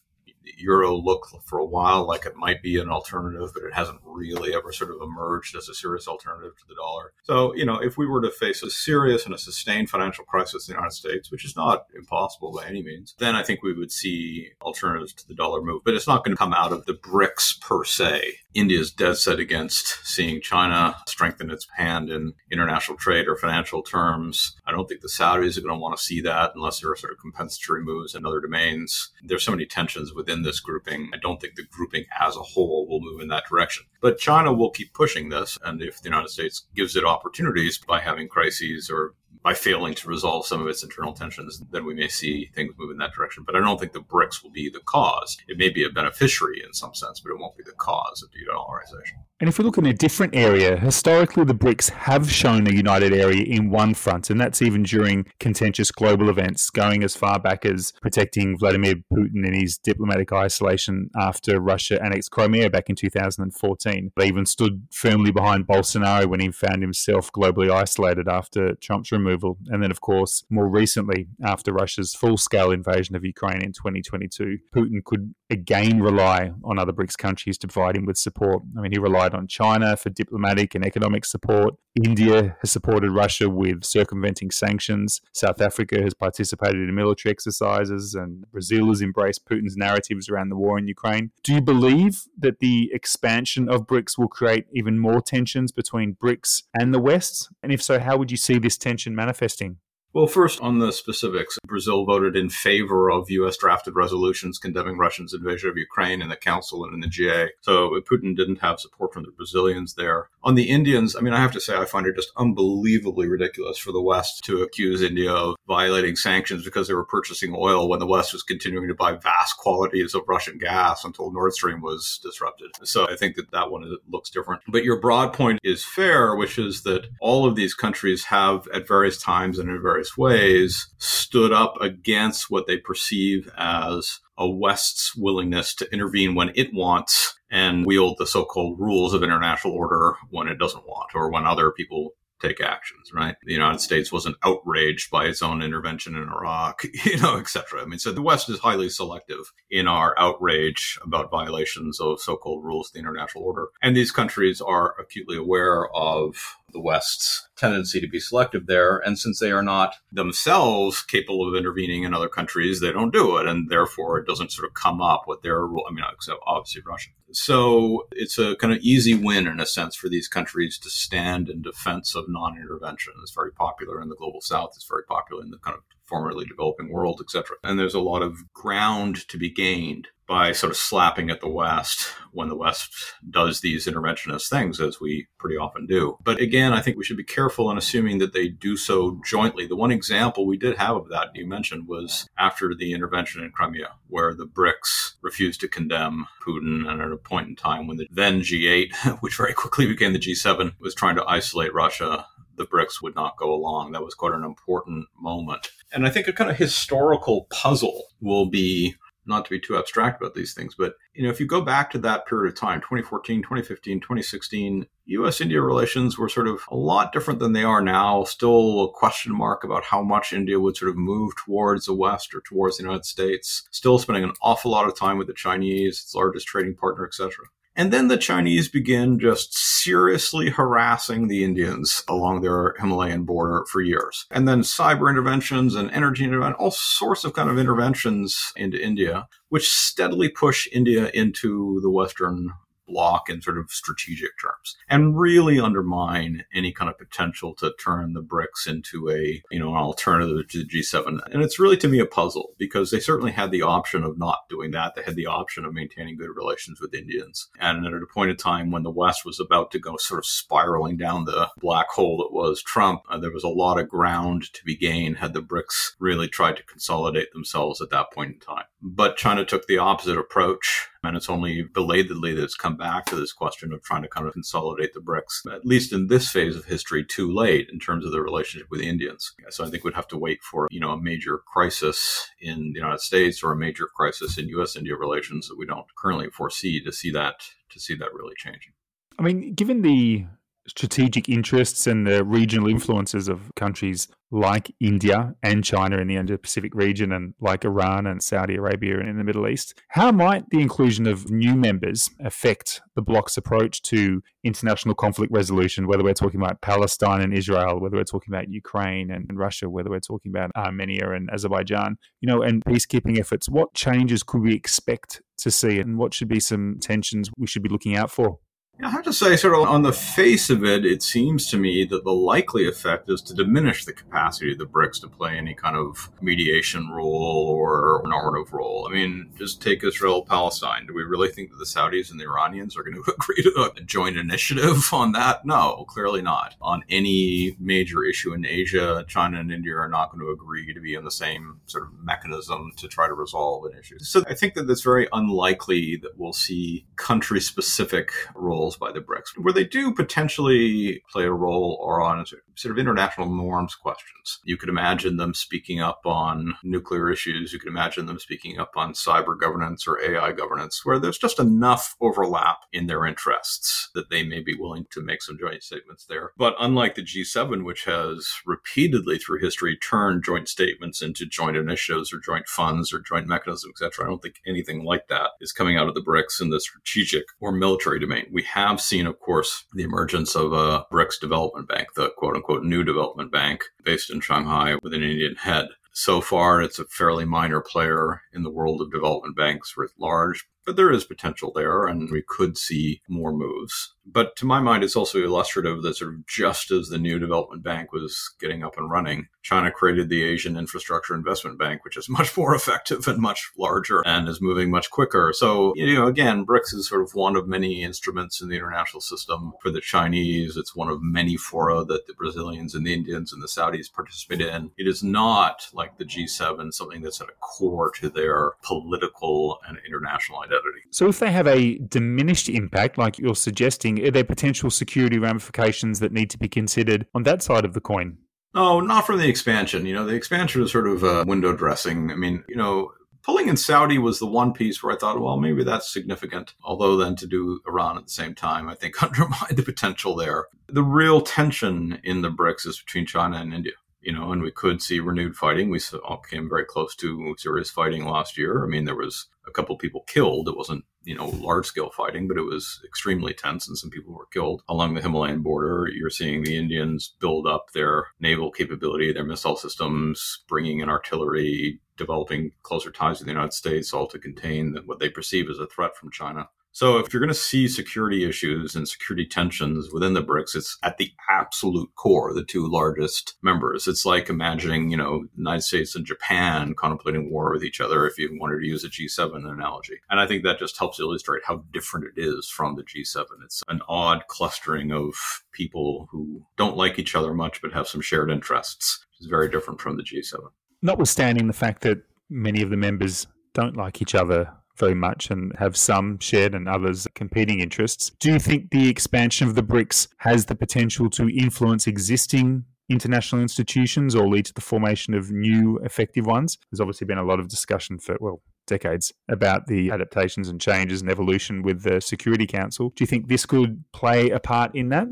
euro 0.58 0.96
look 0.96 1.28
for 1.46 1.60
a 1.60 1.66
while 1.66 2.06
like 2.06 2.26
it 2.26 2.36
might 2.36 2.62
be 2.62 2.80
an 2.80 2.90
alternative, 2.90 3.52
but 3.54 3.64
it 3.64 3.74
hasn't 3.74 4.00
really 4.04 4.54
ever 4.54 4.72
sort 4.72 4.92
of 4.92 5.02
emerged 5.02 5.56
as 5.56 5.70
a 5.70 5.74
serious 5.74 6.08
alternative 6.08 6.58
to 6.58 6.68
the 6.68 6.76
dollar. 6.76 7.14
So, 7.24 7.54
you 7.56 7.66
know, 7.66 7.80
if 7.80 7.98
we 7.98 8.08
were 8.08 8.22
to 8.22 8.32
face 8.32 8.64
a 8.64 8.70
serious 8.70 9.26
and 9.26 9.34
a 9.34 9.38
sustained 9.38 9.90
financial 9.90 10.26
crisis 10.26 10.68
in 10.68 10.74
the 10.74 10.78
United 10.78 10.96
States, 10.96 11.32
which 11.32 11.46
is 11.46 11.56
not 11.56 11.86
impossible 11.96 12.52
by 12.52 12.68
any 12.68 12.84
means, 12.84 13.16
then 13.20 13.36
I 13.36 13.44
think 13.44 13.64
we 13.64 13.74
would 13.74 13.92
see 13.92 14.50
alternatives 14.62 15.14
to 15.14 15.28
the 15.28 15.36
dollar 15.36 15.62
move. 15.62 15.84
But 15.84 15.94
it's 15.94 16.08
not 16.08 16.24
going 16.24 16.36
to 16.36 16.40
come 16.40 16.54
out 16.54 16.72
of 16.72 16.86
the 16.86 16.94
BRICS 16.94 17.62
per 17.62 17.84
se. 17.84 18.40
India's 18.58 18.92
dead 18.92 19.18
set 19.18 19.40
against 19.40 20.06
seeing 20.06 20.42
China 20.42 20.96
strengthen 21.08 21.50
its 21.52 21.68
hand 21.76 22.10
in 22.10 22.34
international 22.52 22.98
trade 22.98 23.28
or 23.28 23.36
financial 23.36 23.82
terms. 23.82 24.56
I 24.66 24.72
don't 24.72 24.88
think 24.88 25.02
the 25.02 25.08
Saudis 25.08 25.58
are 25.58 25.62
going 25.62 25.76
to 25.76 25.82
want 25.82 25.98
to 25.98 26.04
see 26.04 26.22
that 26.22 26.54
unless 26.56 26.80
there 26.80 26.92
are 26.92 26.96
sort 26.96 27.14
of 27.14 27.20
compensatory 27.20 27.84
moves 27.84 28.16
in 28.16 28.26
other 28.26 28.40
domains. 28.40 29.12
There's 29.24 29.44
so 29.44 29.52
many 29.52 29.66
tensions 29.66 30.14
within 30.14 30.28
within 30.28 30.44
this 30.44 30.60
grouping. 30.60 31.10
I 31.14 31.18
don't 31.18 31.40
think 31.40 31.56
the 31.56 31.64
grouping 31.64 32.06
as 32.20 32.36
a 32.36 32.42
whole 32.42 32.88
will 32.88 33.02
move 33.02 33.22
in 33.22 33.30
that 33.30 33.46
direction. 33.50 33.86
But 34.02 34.20
China 34.20 34.54
will 34.54 34.72
keep 34.72 34.94
pushing 34.94 35.30
this. 35.30 35.58
And 35.64 35.82
if 35.82 36.02
the 36.02 36.10
United 36.10 36.30
States 36.30 36.68
gives 36.76 36.96
it 36.96 37.06
opportunities 37.06 37.78
by 37.78 38.00
having 38.02 38.28
crises 38.28 38.90
or 38.92 39.14
by 39.48 39.54
failing 39.54 39.94
to 39.94 40.10
resolve 40.10 40.46
some 40.46 40.60
of 40.60 40.68
its 40.68 40.84
internal 40.84 41.14
tensions, 41.14 41.64
then 41.72 41.86
we 41.86 41.94
may 41.94 42.10
see 42.10 42.52
things 42.54 42.74
move 42.78 42.92
in 42.92 42.98
that 42.98 43.14
direction. 43.14 43.46
But 43.46 43.56
I 43.56 43.62
don't 43.62 43.80
think 43.80 43.94
the 43.94 44.02
BRICS 44.02 44.44
will 44.44 44.50
be 44.50 44.70
the 44.70 44.82
cause. 44.82 45.38
It 45.48 45.58
may 45.58 45.70
be 45.70 45.86
a 45.86 45.90
beneficiary 45.90 46.62
in 46.66 46.74
some 46.74 46.94
sense, 46.94 47.22
but 47.22 47.30
it 47.30 47.40
won't 47.40 47.56
be 47.56 47.64
the 47.64 47.72
cause 47.72 48.22
of 48.22 48.30
de-dollarization. 48.34 49.24
And 49.40 49.48
if 49.48 49.60
we 49.60 49.66
look 49.66 49.78
in 49.78 49.86
a 49.86 49.94
different 49.94 50.36
area, 50.36 50.78
historically 50.78 51.44
the 51.44 51.54
BRICS 51.54 51.92
have 51.92 52.32
shown 52.32 52.66
a 52.66 52.74
united 52.74 53.14
area 53.14 53.44
in 53.44 53.70
one 53.70 53.94
front, 53.94 54.32
and 54.32 54.42
that's 54.42 54.64
even 54.64 54.82
during 54.82 55.28
contentious 55.40 55.92
global 55.92 56.28
events, 56.28 56.72
going 56.72 57.04
as 57.04 57.16
far 57.16 57.38
back 57.38 57.64
as 57.64 57.94
protecting 58.02 58.58
Vladimir 58.58 58.96
Putin 59.14 59.46
in 59.46 59.54
his 59.54 59.78
diplomatic 59.78 60.34
isolation 60.34 61.12
after 61.16 61.62
Russia 61.62 62.04
annexed 62.04 62.32
Crimea 62.32 62.72
back 62.72 62.90
in 62.90 62.96
2014. 62.96 64.12
They 64.18 64.28
even 64.28 64.48
stood 64.48 64.88
firmly 64.92 65.32
behind 65.32 65.68
Bolsonaro 65.68 66.26
when 66.26 66.40
he 66.40 66.50
found 66.50 66.82
himself 66.82 67.32
globally 67.32 67.70
isolated 67.70 68.28
after 68.28 68.74
Trump's 68.82 69.12
removal. 69.12 69.60
And 69.68 69.84
then, 69.84 69.92
of 69.92 70.02
course, 70.02 70.46
more 70.50 70.68
recently, 70.68 71.28
after 71.46 71.72
Russia's 71.72 72.16
full 72.16 72.38
scale 72.38 72.72
invasion 72.72 73.16
of 73.16 73.24
Ukraine 73.24 73.62
in 73.62 73.72
2022, 73.72 74.58
Putin 74.76 75.04
could 75.06 75.36
again 75.52 76.02
rely 76.02 76.54
on 76.64 76.80
other 76.80 76.92
BRICS 76.92 77.18
countries 77.20 77.60
to 77.60 77.68
provide 77.68 77.96
him 77.96 78.06
with 78.06 78.18
support. 78.18 78.64
I 78.76 78.82
mean, 78.82 78.92
he 78.92 78.98
relied 78.98 79.27
relied 79.28 79.38
on 79.38 79.48
China 79.48 79.96
for 79.98 80.10
diplomatic 80.10 80.76
and 80.76 80.86
economic 80.86 81.26
support. 81.26 81.76
India 81.96 82.56
has 82.62 82.72
supported 82.72 83.12
Russia 83.12 83.50
with 83.50 83.84
circumventing 83.84 84.52
sanctions. 84.52 85.22
South 85.34 85.62
Africa 85.62 86.02
has 86.02 86.14
participated 86.14 86.76
in 86.76 86.94
military 86.94 87.32
exercises, 87.32 88.14
and 88.14 88.50
Brazil 88.52 88.88
has 88.90 89.02
embraced 89.02 89.46
Putin's 89.46 89.76
narratives 89.76 90.30
around 90.30 90.50
the 90.50 90.56
war 90.56 90.78
in 90.78 90.88
Ukraine. 90.88 91.32
Do 91.44 91.54
you 91.54 91.62
believe 91.62 92.24
that 92.38 92.60
the 92.60 92.92
expansion 92.94 93.68
of 93.70 93.88
BRICS 93.88 94.18
will 94.18 94.28
create 94.28 94.66
even 94.72 95.00
more 95.00 95.22
tensions 95.22 95.72
between 95.72 96.16
BRICS 96.16 96.64
and 96.80 96.94
the 96.94 97.00
West? 97.00 97.50
And 97.64 97.72
if 97.72 97.82
so, 97.82 98.00
how 98.00 98.18
would 98.18 98.32
you 98.32 98.38
see 98.38 98.60
this 98.60 98.78
tension 98.78 99.16
manifesting? 99.16 99.78
Well, 100.14 100.26
first 100.26 100.60
on 100.62 100.80
the 100.80 100.92
specifics, 100.92 101.60
Brazil 101.68 102.06
voted 102.06 102.36
in 102.36 102.50
favor 102.50 103.12
of 103.12 103.30
U.S. 103.30 103.58
drafted 103.58 103.96
resolutions 103.96 104.58
condemning 104.58 104.98
Russia's 104.98 105.34
invasion 105.34 105.70
of 105.70 105.78
Ukraine 105.78 106.22
in 106.22 106.30
the 106.30 106.36
Council 106.36 106.84
and 106.84 106.94
in 106.94 107.02
the 107.02 107.08
GA. 107.08 107.50
So 107.62 108.02
Putin 108.10 108.36
didn't 108.36 108.62
have 108.62 108.80
support 108.80 109.14
from 109.14 109.24
the 109.24 109.32
Brazilians 109.32 109.94
there. 109.94 110.30
On 110.44 110.56
the 110.56 110.70
Indians, 110.70 111.16
I 111.16 111.20
mean, 111.20 111.34
I 111.34 111.42
have 111.42 111.52
to 111.52 111.60
say, 111.60 111.76
I 111.76 111.86
find 111.86 112.08
it 112.08 112.16
just 112.16 112.32
unbelievably 112.38 113.28
ridiculous 113.28 113.78
for 113.78 113.92
the 113.92 114.02
West 114.02 114.44
to 114.46 114.64
accuse 114.64 115.02
India 115.02 115.32
of 115.32 115.56
violating 115.68 116.16
sanctions 116.16 116.64
because 116.64 116.88
they 116.88 116.94
were 116.94 117.06
purchasing 117.06 117.54
oil 117.56 117.88
when 117.88 118.00
the 118.00 118.08
West 118.08 118.34
was 118.34 118.44
continuing 118.44 118.88
to 118.88 118.96
buy 118.96 119.14
vast 119.14 119.58
quantities 119.58 120.16
of 120.16 120.24
Russian 120.28 120.58
gas 120.58 121.04
until 121.04 121.32
Nord 121.32 121.54
Stream 121.54 121.82
was 121.82 122.20
disrupted. 122.24 122.72
So 122.84 123.08
I 123.08 123.16
think 123.18 123.36
that 123.36 123.52
that 123.52 123.70
one 123.70 123.98
looks 124.10 124.30
different. 124.30 124.62
But 124.68 124.84
your 124.84 125.00
broad 125.00 125.34
point 125.34 125.60
is 125.64 125.84
fair, 125.84 126.36
which 126.36 126.58
is 126.58 126.84
that 126.84 127.08
all 127.20 127.46
of 127.46 127.56
these 127.56 127.74
countries 127.74 128.24
have 128.26 128.68
at 128.74 128.88
various 128.88 129.22
times 129.22 129.60
and 129.60 129.70
in 129.70 129.82
various 129.82 129.97
various 129.98 130.16
ways, 130.16 130.90
stood 131.00 131.52
up 131.52 131.74
against 131.82 132.52
what 132.52 132.68
they 132.68 132.78
perceive 132.78 133.50
as 133.58 134.20
a 134.38 134.48
West's 134.48 135.16
willingness 135.16 135.74
to 135.74 135.92
intervene 135.92 136.36
when 136.36 136.52
it 136.54 136.72
wants 136.72 137.34
and 137.50 137.84
wield 137.84 138.16
the 138.20 138.28
so-called 138.28 138.80
rules 138.80 139.16
of 139.16 139.24
international 139.24 139.74
order 139.74 140.14
when 140.30 140.48
it 140.48 140.60
doesn't 140.60 140.86
want 140.86 141.10
or 141.16 141.32
when 141.32 141.48
other 141.48 141.72
people 141.72 142.12
take 142.40 142.62
actions, 142.62 143.12
right? 143.12 143.36
The 143.44 143.54
United 143.54 143.82
States 143.82 144.12
wasn't 144.12 144.38
outraged 144.44 145.10
by 145.10 145.26
its 145.26 145.42
own 145.42 145.64
intervention 145.64 146.16
in 146.16 146.30
Iraq, 146.30 146.84
you 147.06 147.18
know, 147.18 147.38
et 147.38 147.48
cetera. 147.48 147.82
I 147.82 147.86
mean, 147.86 147.98
so 147.98 148.12
the 148.12 148.22
West 148.22 148.50
is 148.50 148.60
highly 148.60 148.90
selective 148.90 149.52
in 149.72 149.88
our 149.88 150.14
outrage 150.20 151.00
about 151.02 151.32
violations 151.32 152.00
of 152.00 152.22
so-called 152.22 152.64
rules 152.64 152.90
of 152.90 152.94
the 152.94 153.00
international 153.00 153.44
order. 153.44 153.70
And 153.82 153.96
these 153.96 154.12
countries 154.12 154.62
are 154.62 154.94
acutely 155.00 155.38
aware 155.38 155.88
of 155.96 156.36
the 156.72 156.80
West's 156.80 157.48
tendency 157.56 158.00
to 158.02 158.08
be 158.08 158.20
selective 158.20 158.68
there. 158.68 158.98
And 158.98 159.18
since 159.18 159.40
they 159.40 159.52
are 159.52 159.64
not 159.64 159.96
themselves 160.12 161.02
capable 161.02 161.48
of 161.48 161.56
intervening 161.56 162.04
in 162.04 162.14
other 162.14 162.30
countries, 162.30 162.80
they 162.80 162.92
don't 162.92 163.14
do 163.14 163.38
it. 163.38 163.48
And 163.48 163.70
therefore, 163.70 164.18
it 164.18 164.28
doesn't 164.28 164.52
sort 164.52 164.68
of 164.68 164.74
come 164.74 165.02
up 165.02 165.24
with 165.28 165.42
their 165.42 165.66
rule. 165.66 165.86
I 165.88 165.94
mean, 165.94 166.06
except 166.12 166.40
obviously 166.46 166.84
Russia. 166.86 167.10
So 167.32 168.08
it's 168.12 168.38
a 168.38 168.56
kind 168.58 168.74
of 168.74 168.80
easy 168.80 169.16
win 169.16 169.48
in 169.48 169.60
a 169.60 169.66
sense 169.66 169.96
for 169.96 170.10
these 170.10 170.28
countries 170.28 170.78
to 170.80 170.90
stand 170.90 171.50
in 171.50 171.62
defense 171.62 172.16
of 172.16 172.26
non 172.28 172.58
intervention. 172.58 173.14
It's 173.22 173.32
very 173.32 173.52
popular 173.52 174.02
in 174.02 174.10
the 174.10 174.16
global 174.16 174.42
south, 174.42 174.72
it's 174.76 174.88
very 174.88 175.04
popular 175.04 175.44
in 175.44 175.52
the 175.52 175.58
kind 175.58 175.76
of 175.76 175.84
formerly 176.04 176.46
developing 176.46 176.90
world, 176.90 177.20
etc. 177.22 177.58
And 177.64 177.78
there's 177.78 177.94
a 177.94 178.00
lot 178.00 178.22
of 178.22 178.52
ground 178.54 179.28
to 179.28 179.38
be 179.38 179.50
gained 179.50 180.08
by 180.28 180.52
sort 180.52 180.72
of 180.72 180.78
slapping 180.78 181.30
at 181.30 181.40
the 181.40 181.50
West 181.50 182.14
when 182.32 182.50
the 182.50 182.56
West 182.56 182.94
does 183.30 183.62
these 183.62 183.88
interventionist 183.88 184.50
things, 184.50 184.80
as 184.80 185.00
we 185.00 185.28
pretty 185.40 185.56
often 185.56 185.86
do. 185.86 186.18
But 186.24 186.40
again, 186.40 186.74
I 186.74 186.82
think 186.82 186.98
we 186.98 187.04
should 187.04 187.18
be 187.18 187.24
careful 187.24 187.72
in 187.72 187.78
assuming 187.78 188.18
that 188.20 188.34
they 188.34 188.50
do 188.50 188.76
so 188.78 189.20
jointly. 189.26 189.66
The 189.66 189.76
one 189.76 189.92
example 189.92 190.46
we 190.46 190.58
did 190.58 190.78
have 190.78 190.98
of 190.98 191.10
that 191.10 191.30
you 191.34 191.48
mentioned 191.48 191.88
was 191.88 192.30
after 192.38 192.76
the 192.76 192.94
intervention 192.94 193.44
in 193.44 193.52
Crimea, 193.52 193.94
where 194.08 194.34
the 194.34 194.46
BRICS 194.46 195.14
refused 195.22 195.62
to 195.62 195.68
condemn 195.68 196.28
Putin, 196.46 196.88
and 196.88 197.02
at 197.02 197.12
a 197.12 197.18
point 197.18 197.48
in 197.48 197.56
time 197.56 197.88
when 197.88 197.98
the 197.98 198.08
then 198.12 198.42
G8, 198.42 198.94
which 199.22 199.38
very 199.38 199.54
quickly 199.54 199.88
became 199.88 200.14
the 200.14 200.20
G7, 200.20 200.74
was 200.80 200.94
trying 200.94 201.16
to 201.16 201.26
isolate 201.26 201.74
Russia 201.74 202.26
the 202.58 202.66
BRICS 202.66 203.02
would 203.04 203.16
not 203.16 203.38
go 203.38 203.54
along. 203.54 203.92
That 203.92 204.04
was 204.04 204.16
quite 204.16 204.34
an 204.34 204.44
important 204.44 205.06
moment. 205.20 205.70
And 205.94 206.06
I 206.06 206.10
think 206.10 206.28
a 206.28 206.34
kind 206.34 206.50
of 206.50 206.58
historical 206.58 207.48
puzzle 207.52 208.04
will 208.20 208.48
be 208.48 208.96
not 209.28 209.46
to 209.46 209.52
be 209.52 209.60
too 209.60 209.78
abstract 209.78 210.22
about 210.22 210.34
these 210.34 210.54
things, 210.54 210.76
but 210.76 210.96
you 211.14 211.24
know, 211.24 211.30
if 211.30 211.40
you 211.40 211.46
go 211.46 211.62
back 211.62 211.92
to 211.92 211.98
that 212.00 212.28
period 212.28 212.54
of 212.54 212.60
time, 212.60 212.80
2014, 212.82 213.42
2015, 213.42 214.00
2016, 214.00 214.86
US 215.08 215.42
India 215.42 215.62
relations 215.62 216.18
were 216.18 216.30
sort 216.30 216.48
of 216.48 216.62
a 216.70 216.76
lot 216.76 217.14
different 217.14 217.40
than 217.40 217.54
they 217.54 217.64
are 217.64 217.82
now. 217.82 218.24
Still 218.24 218.84
a 218.84 218.92
question 218.92 219.34
mark 219.34 219.64
about 219.64 219.86
how 219.86 220.02
much 220.02 220.34
India 220.34 220.60
would 220.60 220.76
sort 220.76 220.90
of 220.90 220.98
move 220.98 221.34
towards 221.38 221.86
the 221.86 221.94
West 221.94 222.34
or 222.34 222.42
towards 222.42 222.78
the 222.78 222.84
United 222.84 223.06
States. 223.06 223.68
Still 223.72 224.00
spending 224.00 224.24
an 224.24 224.34
awful 224.42 224.72
lot 224.72 224.88
of 224.88 224.98
time 224.98 225.18
with 225.18 225.28
the 225.28 225.34
Chinese, 225.34 226.02
its 226.02 226.14
largest 226.14 226.48
trading 226.48 226.76
partner, 226.76 227.06
etc. 227.06 227.46
And 227.78 227.94
then 227.94 228.08
the 228.08 228.18
Chinese 228.18 228.70
begin 228.70 229.20
just 229.20 229.56
seriously 229.56 230.50
harassing 230.50 231.28
the 231.28 231.44
Indians 231.44 232.04
along 232.10 232.42
their 232.42 232.74
Himalayan 232.80 233.24
border 233.24 233.66
for 233.72 233.82
years. 233.82 234.26
And 234.32 234.48
then 234.48 234.62
cyber 234.62 235.12
interventions 235.12 235.76
and 235.76 235.92
energy 235.92 236.24
intervention, 236.24 236.56
all 236.56 236.72
sorts 236.72 237.24
of 237.24 237.34
kind 237.34 237.52
of 237.52 237.60
interventions 237.60 238.52
into 238.56 238.84
India, 238.84 239.28
which 239.50 239.70
steadily 239.70 240.28
push 240.28 240.68
India 240.74 241.12
into 241.14 241.80
the 241.84 241.92
Western 241.92 242.54
bloc 242.88 243.30
in 243.30 243.42
sort 243.42 243.58
of 243.58 243.70
strategic 243.70 244.32
terms 244.42 244.78
and 244.90 245.20
really 245.20 245.60
undermine 245.60 246.46
any 246.54 246.72
kind 246.72 246.90
of 246.90 246.98
potential 246.98 247.54
to 247.56 247.74
turn 247.80 248.14
the 248.14 248.22
BRICS 248.22 248.68
into 248.68 249.10
a, 249.10 249.42
you 249.52 249.60
know, 249.60 249.70
an 249.70 249.78
alternative 249.78 250.48
to 250.50 250.60
the 250.60 250.66
G7. 250.66 251.20
And 251.32 251.44
it's 251.44 251.60
really 251.60 251.78
to 251.78 251.88
me 251.88 252.00
a 252.00 252.06
puzzle 252.06 252.54
because 252.58 252.92
they 252.92 253.00
certainly 253.00 253.32
had 253.32 253.52
the 253.52 253.62
option 253.62 254.04
of 254.04 254.18
not 254.18 254.48
doing 254.50 254.72
that. 254.72 254.96
They 254.96 255.04
had 255.04 255.16
the 255.16 255.26
option 255.28 255.66
of 255.66 255.74
maintaining 255.74 256.18
good 256.18 256.36
relations 256.36 256.80
with 256.80 256.94
Indians. 256.94 257.50
And 257.60 257.86
at 257.86 257.94
a 257.94 258.06
point 258.14 258.32
in 258.32 258.38
time 258.38 258.72
when 258.72 258.84
the 258.84 258.92
West 258.92 259.26
was 259.26 259.40
about 259.40 259.72
to 259.72 259.80
go 259.80 259.98
sort 259.98 260.20
of 260.20 260.26
spiraling 260.26 260.98
down 260.98 261.26
the 261.26 261.50
black 261.60 261.90
hole 261.90 262.18
that 262.18 262.34
was 262.34 262.62
Trump, 262.62 263.02
uh, 263.10 263.18
there 263.18 263.32
was 263.32 263.44
a 263.44 263.50
lot 263.50 263.80
of 263.80 263.90
ground 263.90 264.52
to 264.54 264.64
be 264.64 264.76
gained 264.76 265.18
had 265.18 265.34
the 265.34 265.42
BRICS 265.42 265.96
really 266.00 266.28
tried 266.28 266.58
to 266.58 266.64
consolidate 266.64 267.32
themselves 267.34 267.82
at 267.82 267.90
that 267.90 268.12
point 268.12 268.34
in 268.34 268.40
time. 268.40 268.66
But 268.82 269.18
China 269.18 269.44
took 269.44 269.68
the 269.68 269.78
opposite 269.78 270.18
approach 270.18 270.90
and 271.08 271.18
it's 271.18 271.30
only 271.30 271.64
belatedly 271.64 272.34
that 272.34 272.44
it's 272.44 272.56
come 272.56 272.78
back 272.78 273.06
to 273.06 273.16
this 273.16 273.34
question 273.34 273.74
of 273.74 273.82
trying 273.84 274.02
to 274.02 274.08
kind 274.08 274.28
of 274.28 274.34
consolidate 274.34 274.94
the 274.94 275.00
BRICS, 275.00 275.54
at 275.54 275.66
least 275.66 275.94
in 275.94 276.08
this 276.08 276.30
phase 276.30 276.56
of 276.56 276.66
history, 276.66 277.04
too 277.04 277.34
late 277.34 277.70
in 277.72 277.80
terms 277.80 278.06
of 278.06 278.12
the 278.12 278.22
relationship 278.22 278.68
with 278.70 278.82
Indians. 278.82 279.34
So 279.50 279.66
I 279.66 279.70
think 279.70 279.84
we'd 279.84 279.94
have 279.94 280.08
to 280.10 280.18
wait 280.18 280.44
for, 280.44 280.68
you 280.72 280.80
know, 280.80 280.92
a 280.92 281.02
major 281.02 281.40
crisis 281.40 282.30
in 282.40 282.74
the 282.74 282.80
United 282.80 283.02
States 283.02 283.44
or 283.44 283.52
a 283.52 283.58
major 283.58 283.88
crisis 283.88 284.38
in 284.38 284.50
US 284.50 284.76
India 284.76 284.96
relations 284.96 285.48
that 285.48 285.58
we 285.58 285.66
don't 285.66 285.88
currently 285.98 286.30
foresee 286.30 286.84
to 286.84 286.92
see 286.92 287.12
that 287.12 287.36
to 287.70 287.80
see 287.80 287.96
that 287.96 288.14
really 288.14 288.36
changing. 288.38 288.74
I 289.20 289.24
mean, 289.24 289.54
given 289.54 289.82
the 289.82 290.26
strategic 290.68 291.30
interests 291.30 291.88
and 291.88 292.06
the 292.06 292.24
regional 292.24 292.68
influences 292.68 293.28
of 293.28 293.52
countries 293.56 294.08
like 294.30 294.74
India 294.82 295.34
and 295.42 295.64
China 295.64 295.98
in 295.98 296.08
the 296.08 296.16
Indo 296.16 296.38
Pacific 296.38 296.74
region 296.76 297.14
and 297.14 297.34
like 297.40 297.64
Iran 297.64 298.06
and 298.08 298.22
Saudi 298.22 298.56
Arabia 298.56 299.00
and 299.00 299.08
in 299.08 299.18
the 299.18 299.24
Middle 299.24 299.48
East. 299.48 299.74
How 299.90 300.12
might 300.12 300.50
the 300.50 300.60
inclusion 300.60 301.08
of 301.08 301.32
new 301.32 301.56
members 301.56 302.10
affect 302.20 302.82
the 302.96 303.02
bloc's 303.02 303.38
approach 303.38 303.82
to 303.84 304.22
international 304.44 304.96
conflict 304.96 305.32
resolution, 305.32 305.88
whether 305.88 306.04
we're 306.04 306.14
talking 306.14 306.42
about 306.42 306.62
Palestine 306.62 307.22
and 307.22 307.34
Israel, 307.34 307.80
whether 307.80 307.96
we're 307.96 308.04
talking 308.04 308.34
about 308.34 308.50
Ukraine 308.50 309.12
and 309.12 309.26
Russia, 309.34 309.70
whether 309.70 309.90
we're 309.90 310.00
talking 310.00 310.32
about 310.32 310.52
Armenia 310.56 311.12
and 311.12 311.30
Azerbaijan, 311.32 311.98
you 312.20 312.28
know, 312.28 312.42
and 312.42 312.64
peacekeeping 312.66 313.20
efforts? 313.20 313.48
What 313.48 313.74
changes 313.74 314.24
could 314.24 314.42
we 314.42 314.54
expect 314.54 315.22
to 315.38 315.52
see 315.52 315.80
and 315.80 315.98
what 315.98 316.14
should 316.14 316.28
be 316.28 316.40
some 316.40 316.78
tensions 316.82 317.30
we 317.38 317.48
should 317.48 317.64
be 317.64 317.70
looking 317.70 317.96
out 317.96 318.12
for? 318.12 318.40
I 318.84 318.90
have 318.92 319.04
to 319.04 319.14
say, 319.14 319.36
sort 319.36 319.56
of 319.56 319.68
on 319.68 319.82
the 319.82 319.92
face 319.92 320.52
of 320.52 320.64
it, 320.64 320.86
it 320.86 321.02
seems 321.02 321.50
to 321.50 321.58
me 321.58 321.84
that 321.86 322.04
the 322.04 322.12
likely 322.12 322.68
effect 322.68 323.10
is 323.10 323.24
to 323.24 323.34
diminish 323.34 323.86
the 323.86 323.94
capacity 323.94 324.52
of 324.52 324.60
the 324.60 324.68
BRICS 324.68 325.02
to 325.02 325.08
play 325.08 325.36
any 325.36 325.56
kind 325.56 325.76
of 325.76 326.12
mediation 326.22 326.90
role 326.90 327.48
or 327.50 328.04
normative 328.06 328.54
role. 328.54 328.88
I 328.88 328.94
mean, 328.94 329.32
just 329.36 329.64
take 329.64 329.84
Israel 329.84 330.24
Palestine. 330.24 330.86
Do 330.86 330.94
we 330.94 331.04
really 331.04 331.30
think 331.30 331.50
that 331.50 331.58
the 331.58 331.66
Saudis 331.66 332.12
and 332.12 332.20
the 332.20 332.26
Iranians 332.26 332.78
are 332.78 332.84
going 332.84 332.96
to 333.04 333.12
agree 333.12 333.42
to 333.44 333.72
a 333.76 333.82
joint 333.82 334.16
initiative 334.18 334.94
on 334.94 335.12
that? 335.14 335.44
No, 335.44 335.86
clearly 335.88 336.22
not. 336.22 336.56
On 336.62 336.84
any 336.88 337.56
major 337.60 338.04
issue 338.04 338.34
in 338.34 338.46
Asia, 338.46 339.04
China 339.08 339.40
and 339.40 339.52
India 339.52 339.76
are 339.76 339.90
not 339.90 340.12
going 340.12 340.24
to 340.24 340.32
agree 340.32 340.72
to 340.74 340.80
be 340.80 340.94
in 340.94 341.04
the 341.04 341.12
same 341.12 341.62
sort 341.66 341.86
of 341.86 341.90
mechanism 342.04 342.72
to 342.78 342.88
try 342.88 343.08
to 343.08 343.14
resolve 343.14 343.66
an 343.66 343.78
issue. 343.78 343.98
So 344.00 344.24
I 344.30 344.36
think 344.36 344.54
that 344.54 344.70
it's 344.70 344.82
very 344.82 345.08
unlikely 345.12 345.98
that 346.04 346.18
we'll 346.18 346.34
see 346.34 346.86
country 346.96 347.42
specific 347.42 348.12
roles 348.36 348.67
roles 348.68 348.78
by 348.78 348.92
the 348.92 349.00
BRICS. 349.00 349.42
Where 349.42 349.54
they 349.54 349.64
do 349.64 349.94
potentially 349.94 351.02
play 351.10 351.24
a 351.24 351.32
role 351.32 351.84
are 351.88 352.02
on 352.02 352.26
sort 352.58 352.72
of 352.72 352.80
international 352.80 353.30
norms 353.30 353.76
questions. 353.76 354.40
You 354.44 354.58
could 354.58 354.70
imagine 354.70 355.18
them 355.18 355.34
speaking 355.34 355.80
up 355.80 356.02
on 356.06 356.56
nuclear 356.64 357.12
issues. 357.12 357.54
You 357.54 357.60
could 357.60 357.70
imagine 357.70 358.06
them 358.06 358.20
speaking 358.20 358.60
up 358.60 358.72
on 358.76 358.94
cyber 358.94 359.40
governance 359.40 359.88
or 359.88 360.02
AI 360.02 360.32
governance, 360.32 360.86
where 360.86 361.00
there's 361.00 361.18
just 361.18 361.40
enough 361.40 361.96
overlap 362.02 362.58
in 362.74 362.88
their 362.88 363.06
interests 363.06 363.90
that 363.94 364.10
they 364.10 364.24
may 364.24 364.42
be 364.42 364.56
willing 364.56 364.86
to 364.92 365.02
make 365.02 365.22
some 365.22 365.38
joint 365.40 365.64
statements 365.64 366.06
there. 366.06 366.32
But 366.38 366.56
unlike 366.60 366.96
the 366.96 367.04
G7, 367.04 367.64
which 367.64 367.86
has 367.86 368.28
repeatedly 368.46 369.18
through 369.18 369.40
history 369.40 369.78
turned 369.78 370.24
joint 370.24 370.48
statements 370.48 371.02
into 371.02 371.26
joint 371.26 371.58
initiatives 371.58 372.14
or 372.14 372.20
joint 372.20 372.48
funds 372.48 372.94
or 372.94 373.00
joint 373.00 373.28
mechanisms, 373.28 373.74
etc., 373.82 374.06
I 374.06 374.10
don't 374.10 374.22
think 374.22 374.42
anything 374.48 374.84
like 374.84 375.08
that 375.10 375.32
is 375.42 375.52
coming 375.52 375.78
out 375.78 375.88
of 375.88 375.96
the 375.96 376.02
BRICS 376.02 376.42
in 376.42 376.50
the 376.50 376.60
strategic 376.60 377.26
or 377.40 377.52
military 377.52 378.00
domain. 378.00 378.28
We 378.32 378.44
have 378.44 378.82
seen, 378.82 379.06
of 379.06 379.20
course, 379.20 379.66
the 379.74 379.84
emergence 379.84 380.36
of 380.36 380.54
a 380.54 380.86
BRICS 380.92 381.20
development 381.20 381.68
bank, 381.68 381.90
the 381.96 382.10
quote 382.18 382.36
unquote 382.48 382.66
new 382.66 382.82
development 382.82 383.30
bank 383.30 383.66
based 383.84 384.10
in 384.10 384.22
Shanghai 384.22 384.78
with 384.82 384.94
an 384.94 385.04
Indian 385.04 385.36
head. 385.36 385.68
So 385.92 386.22
far, 386.22 386.62
it's 386.62 386.80
a 386.80 386.86
fairly 386.86 387.26
minor 387.26 387.60
player 387.60 388.22
in 388.34 388.44
the 388.44 388.50
world 388.50 388.82
of 388.82 388.92
development 388.92 389.36
banks 389.36 389.74
writ 389.76 389.92
large, 390.00 390.48
but 390.68 390.76
there 390.76 390.92
is 390.92 391.06
potential 391.06 391.54
there, 391.56 391.86
and 391.86 392.12
we 392.12 392.22
could 392.22 392.58
see 392.58 393.02
more 393.08 393.32
moves. 393.32 393.94
But 394.06 394.36
to 394.36 394.46
my 394.46 394.60
mind, 394.60 394.84
it's 394.84 394.98
also 394.98 395.24
illustrative 395.24 395.82
that 395.82 395.96
sort 395.96 396.14
of 396.14 396.28
just 396.28 396.72
as 396.72 396.90
the 396.90 396.98
new 396.98 397.20
development 397.20 397.64
bank 397.64 397.94
was 397.94 398.34
getting 398.40 398.64
up 398.64 398.78
and 398.78 398.92
running, 398.92 399.28
China 399.44 399.72
created 399.72 400.10
the 400.10 400.24
Asian 400.24 400.58
Infrastructure 400.58 401.16
Investment 401.16 401.58
Bank, 401.58 401.86
which 401.86 401.96
is 401.96 402.10
much 402.10 402.36
more 402.36 402.54
effective 402.54 403.08
and 403.08 403.20
much 403.20 403.52
larger 403.58 404.02
and 404.06 404.28
is 404.28 404.42
moving 404.42 404.70
much 404.70 404.92
quicker. 404.92 405.32
So, 405.34 405.74
you 405.76 405.96
know, 405.96 406.08
again, 406.08 406.46
BRICS 406.46 406.74
is 406.74 406.90
sort 406.90 407.02
of 407.02 407.16
one 407.16 407.38
of 407.38 407.48
many 407.48 407.82
instruments 407.82 408.42
in 408.42 408.50
the 408.50 408.58
international 408.58 409.02
system 409.02 409.54
for 409.62 409.72
the 409.72 409.82
Chinese. 409.82 410.58
It's 410.58 410.76
one 410.76 410.90
of 410.90 411.02
many 411.02 411.38
fora 411.38 411.86
that 411.86 412.08
the 412.08 412.14
Brazilians 412.14 412.76
and 412.76 412.86
the 412.86 412.94
Indians 412.94 413.32
and 413.32 413.42
the 413.42 413.48
Saudis 413.48 413.92
participate 413.92 414.42
in. 414.42 414.72
It 414.78 414.88
is 414.88 415.02
not 415.02 415.68
like 415.74 415.98
the 415.98 416.06
G7, 416.06 416.74
something 416.74 417.02
that's 417.02 417.22
at 417.22 417.30
a 417.30 417.34
core 417.40 417.92
to 418.00 418.10
their 418.10 418.52
political 418.64 419.60
and 419.66 419.78
international 419.88 420.40
identity. 420.40 420.57
So, 420.92 421.08
if 421.08 421.20
they 421.20 421.32
have 421.32 421.48
a 421.48 421.78
diminished 421.80 422.50
impact, 422.50 422.98
like 422.98 423.18
you're 423.18 423.36
suggesting, 423.36 424.06
are 424.06 424.12
there 424.12 424.24
potential 424.24 424.70
security 424.70 425.20
ramifications 425.20 426.00
that 426.00 426.12
need 426.12 426.30
to 426.32 426.38
be 426.38 426.48
considered 426.48 427.06
on 427.14 427.24
that 427.24 427.42
side 427.42 427.66
of 427.66 427.74
the 427.74 427.82
coin? 427.82 428.18
No, 428.54 428.80
not 428.80 429.06
from 429.06 429.20
the 429.20 429.28
expansion. 429.28 429.86
You 429.86 429.94
know, 429.94 430.06
the 430.06 430.16
expansion 430.16 430.64
is 430.64 430.72
sort 430.72 430.88
of 430.88 431.04
uh, 431.04 431.24
window 431.28 431.56
dressing. 431.56 432.12
I 432.12 432.16
mean, 432.16 432.44
you 432.48 432.56
know, 432.56 432.92
pulling 433.24 433.50
in 433.50 433.58
Saudi 433.58 433.98
was 433.98 434.20
the 434.20 434.26
one 434.26 434.54
piece 434.54 434.82
where 434.82 434.96
I 434.96 434.98
thought, 434.98 435.20
well, 435.20 435.38
maybe 435.38 435.64
that's 435.64 435.92
significant. 435.92 436.54
Although 436.64 436.98
then 436.98 437.16
to 437.18 437.28
do 437.28 437.60
Iran 437.68 437.98
at 437.98 438.06
the 438.06 438.12
same 438.12 438.34
time, 438.34 438.70
I 438.70 438.76
think 438.76 439.04
undermined 439.04 439.58
the 439.58 439.64
potential 439.64 440.16
there. 440.16 440.46
The 440.68 440.84
real 440.84 441.22
tension 441.22 442.00
in 442.04 442.22
the 442.22 442.32
BRICS 442.32 442.68
is 442.68 442.80
between 442.80 443.06
China 443.06 443.38
and 443.38 443.54
India 443.54 443.74
you 444.08 444.14
know, 444.14 444.32
and 444.32 444.42
we 444.42 444.52
could 444.52 444.82
see 444.82 445.02
renewed 445.02 445.36
fighting. 445.36 445.70
We 445.70 445.82
came 446.30 446.48
very 446.48 446.64
close 446.64 446.96
to 446.96 447.36
serious 447.38 447.70
fighting 447.70 448.06
last 448.06 448.38
year. 448.38 448.64
I 448.64 448.68
mean, 448.70 448.86
there 448.86 448.96
was 448.96 449.28
a 449.46 449.52
couple 449.52 449.76
people 449.76 450.06
killed. 450.08 450.48
It 450.48 450.56
wasn't, 450.56 450.86
you 451.04 451.14
know, 451.14 451.28
large 451.28 451.66
scale 451.66 451.90
fighting, 451.90 452.26
but 452.26 452.38
it 452.38 452.44
was 452.44 452.80
extremely 452.86 453.34
tense 453.34 453.68
and 453.68 453.78
some 453.78 453.90
people 453.90 454.14
were 454.14 454.28
killed 454.32 454.64
along 454.70 454.94
the 454.94 455.02
Himalayan 455.02 455.42
border. 455.42 455.90
You're 455.94 456.10
seeing 456.10 456.42
the 456.42 456.56
Indians 456.56 457.16
build 457.20 457.48
up 457.48 457.74
their 457.74 458.06
naval 458.18 458.50
capability, 458.50 459.12
their 459.12 459.26
missile 459.26 459.58
systems, 459.58 460.46
bringing 460.48 460.80
in 460.80 460.88
artillery, 460.88 461.82
developing 461.98 462.54
closer 462.64 462.92
ties 462.92 463.18
to 463.18 463.26
the 463.26 463.32
United 463.32 463.52
States, 463.52 463.94
all 463.94 464.08
to 464.08 464.20
contain 464.20 464.78
what 464.86 465.00
they 465.00 465.10
perceive 465.10 465.50
as 465.50 465.60
a 465.60 465.68
threat 465.68 465.98
from 465.98 466.12
China. 466.12 466.48
So 466.78 467.00
if 467.00 467.12
you're 467.12 467.20
going 467.20 467.30
to 467.30 467.34
see 467.34 467.68
security 467.68 468.24
issues 468.24 468.76
and 468.76 468.88
security 468.88 469.26
tensions 469.26 469.92
within 469.92 470.14
the 470.14 470.22
BRICS, 470.22 470.56
it's 470.56 470.78
at 470.84 471.00
the 471.00 471.12
absolute 471.28 471.90
core, 471.96 472.36
the 472.36 472.44
two 472.44 472.68
largest 472.68 473.34
members. 473.42 473.88
It's 473.88 474.06
like 474.06 474.30
imagining, 474.30 474.92
you 474.92 474.98
know, 474.98 475.24
United 475.36 475.64
States 475.64 475.96
and 475.96 476.06
Japan 476.06 476.76
contemplating 476.76 477.32
war 477.32 477.52
with 477.52 477.64
each 477.64 477.82
other 477.82 478.06
if 478.06 478.20
you 478.20 478.30
wanted 478.40 478.60
to 478.60 478.68
use 478.68 478.84
a 478.84 478.90
G7 478.90 479.52
analogy. 479.52 479.96
And 480.12 480.20
I 480.20 480.28
think 480.28 480.44
that 480.44 480.60
just 480.60 480.78
helps 480.78 481.00
illustrate 481.00 481.42
how 481.44 481.64
different 481.74 482.06
it 482.16 482.22
is 482.22 482.48
from 482.48 482.76
the 482.76 482.84
G7. 482.84 483.26
It's 483.44 483.64
an 483.68 483.82
odd 483.90 484.28
clustering 484.28 484.92
of 484.92 485.16
people 485.54 486.08
who 486.12 486.46
don't 486.58 486.78
like 486.78 487.00
each 487.00 487.16
other 487.16 487.34
much 487.34 487.60
but 487.60 487.74
have 487.74 487.88
some 487.88 488.02
shared 488.02 488.30
interests, 488.30 489.04
which 489.10 489.22
is 489.22 489.32
very 489.32 489.50
different 489.50 489.82
from 489.82 489.98
the 489.98 490.04
G7. 490.04 490.36
Notwithstanding 490.84 491.48
the 491.48 491.54
fact 491.54 491.82
that 491.82 492.04
many 492.30 492.62
of 492.62 492.70
the 492.70 492.78
members 492.78 493.26
don't 493.56 493.76
like 493.76 494.00
each 494.00 494.14
other 494.14 494.54
very 494.78 494.96
much 494.96 495.30
and 495.30 495.54
have 495.58 495.76
some 495.76 496.20
shared 496.20 496.56
and 496.56 496.68
others 496.68 497.08
competing 497.16 497.60
interests. 497.60 498.12
Do 498.20 498.32
you 498.32 498.40
think 498.40 498.72
the 498.72 498.90
expansion 498.90 499.48
of 499.48 499.56
the 499.56 499.64
BRICS 499.64 500.08
has 500.18 500.46
the 500.46 500.56
potential 500.56 501.10
to 501.12 501.30
influence 501.30 501.88
existing 501.88 502.66
international 502.90 503.42
institutions 503.42 504.16
or 504.16 504.28
lead 504.28 504.46
to 504.46 504.54
the 504.54 504.62
formation 504.62 505.14
of 505.14 505.32
new 505.32 505.78
effective 505.80 506.26
ones? 506.26 506.58
There's 506.72 506.80
obviously 506.80 507.06
been 507.06 507.18
a 507.18 507.24
lot 507.24 507.40
of 507.40 507.50
discussion 507.50 508.00
for, 508.00 508.18
well, 508.20 508.42
decades 508.66 509.14
about 509.30 509.68
the 509.68 509.92
adaptations 509.92 510.50
and 510.50 510.60
changes 510.60 511.02
and 511.02 511.10
evolution 511.10 511.64
with 511.64 511.84
the 511.84 512.02
Security 512.02 512.46
Council. 512.46 512.90
Do 512.96 513.02
you 513.02 513.08
think 513.08 513.28
this 513.28 513.46
could 513.46 513.84
play 513.94 514.30
a 514.30 514.40
part 514.40 514.76
in 514.76 514.90
that? 514.90 515.08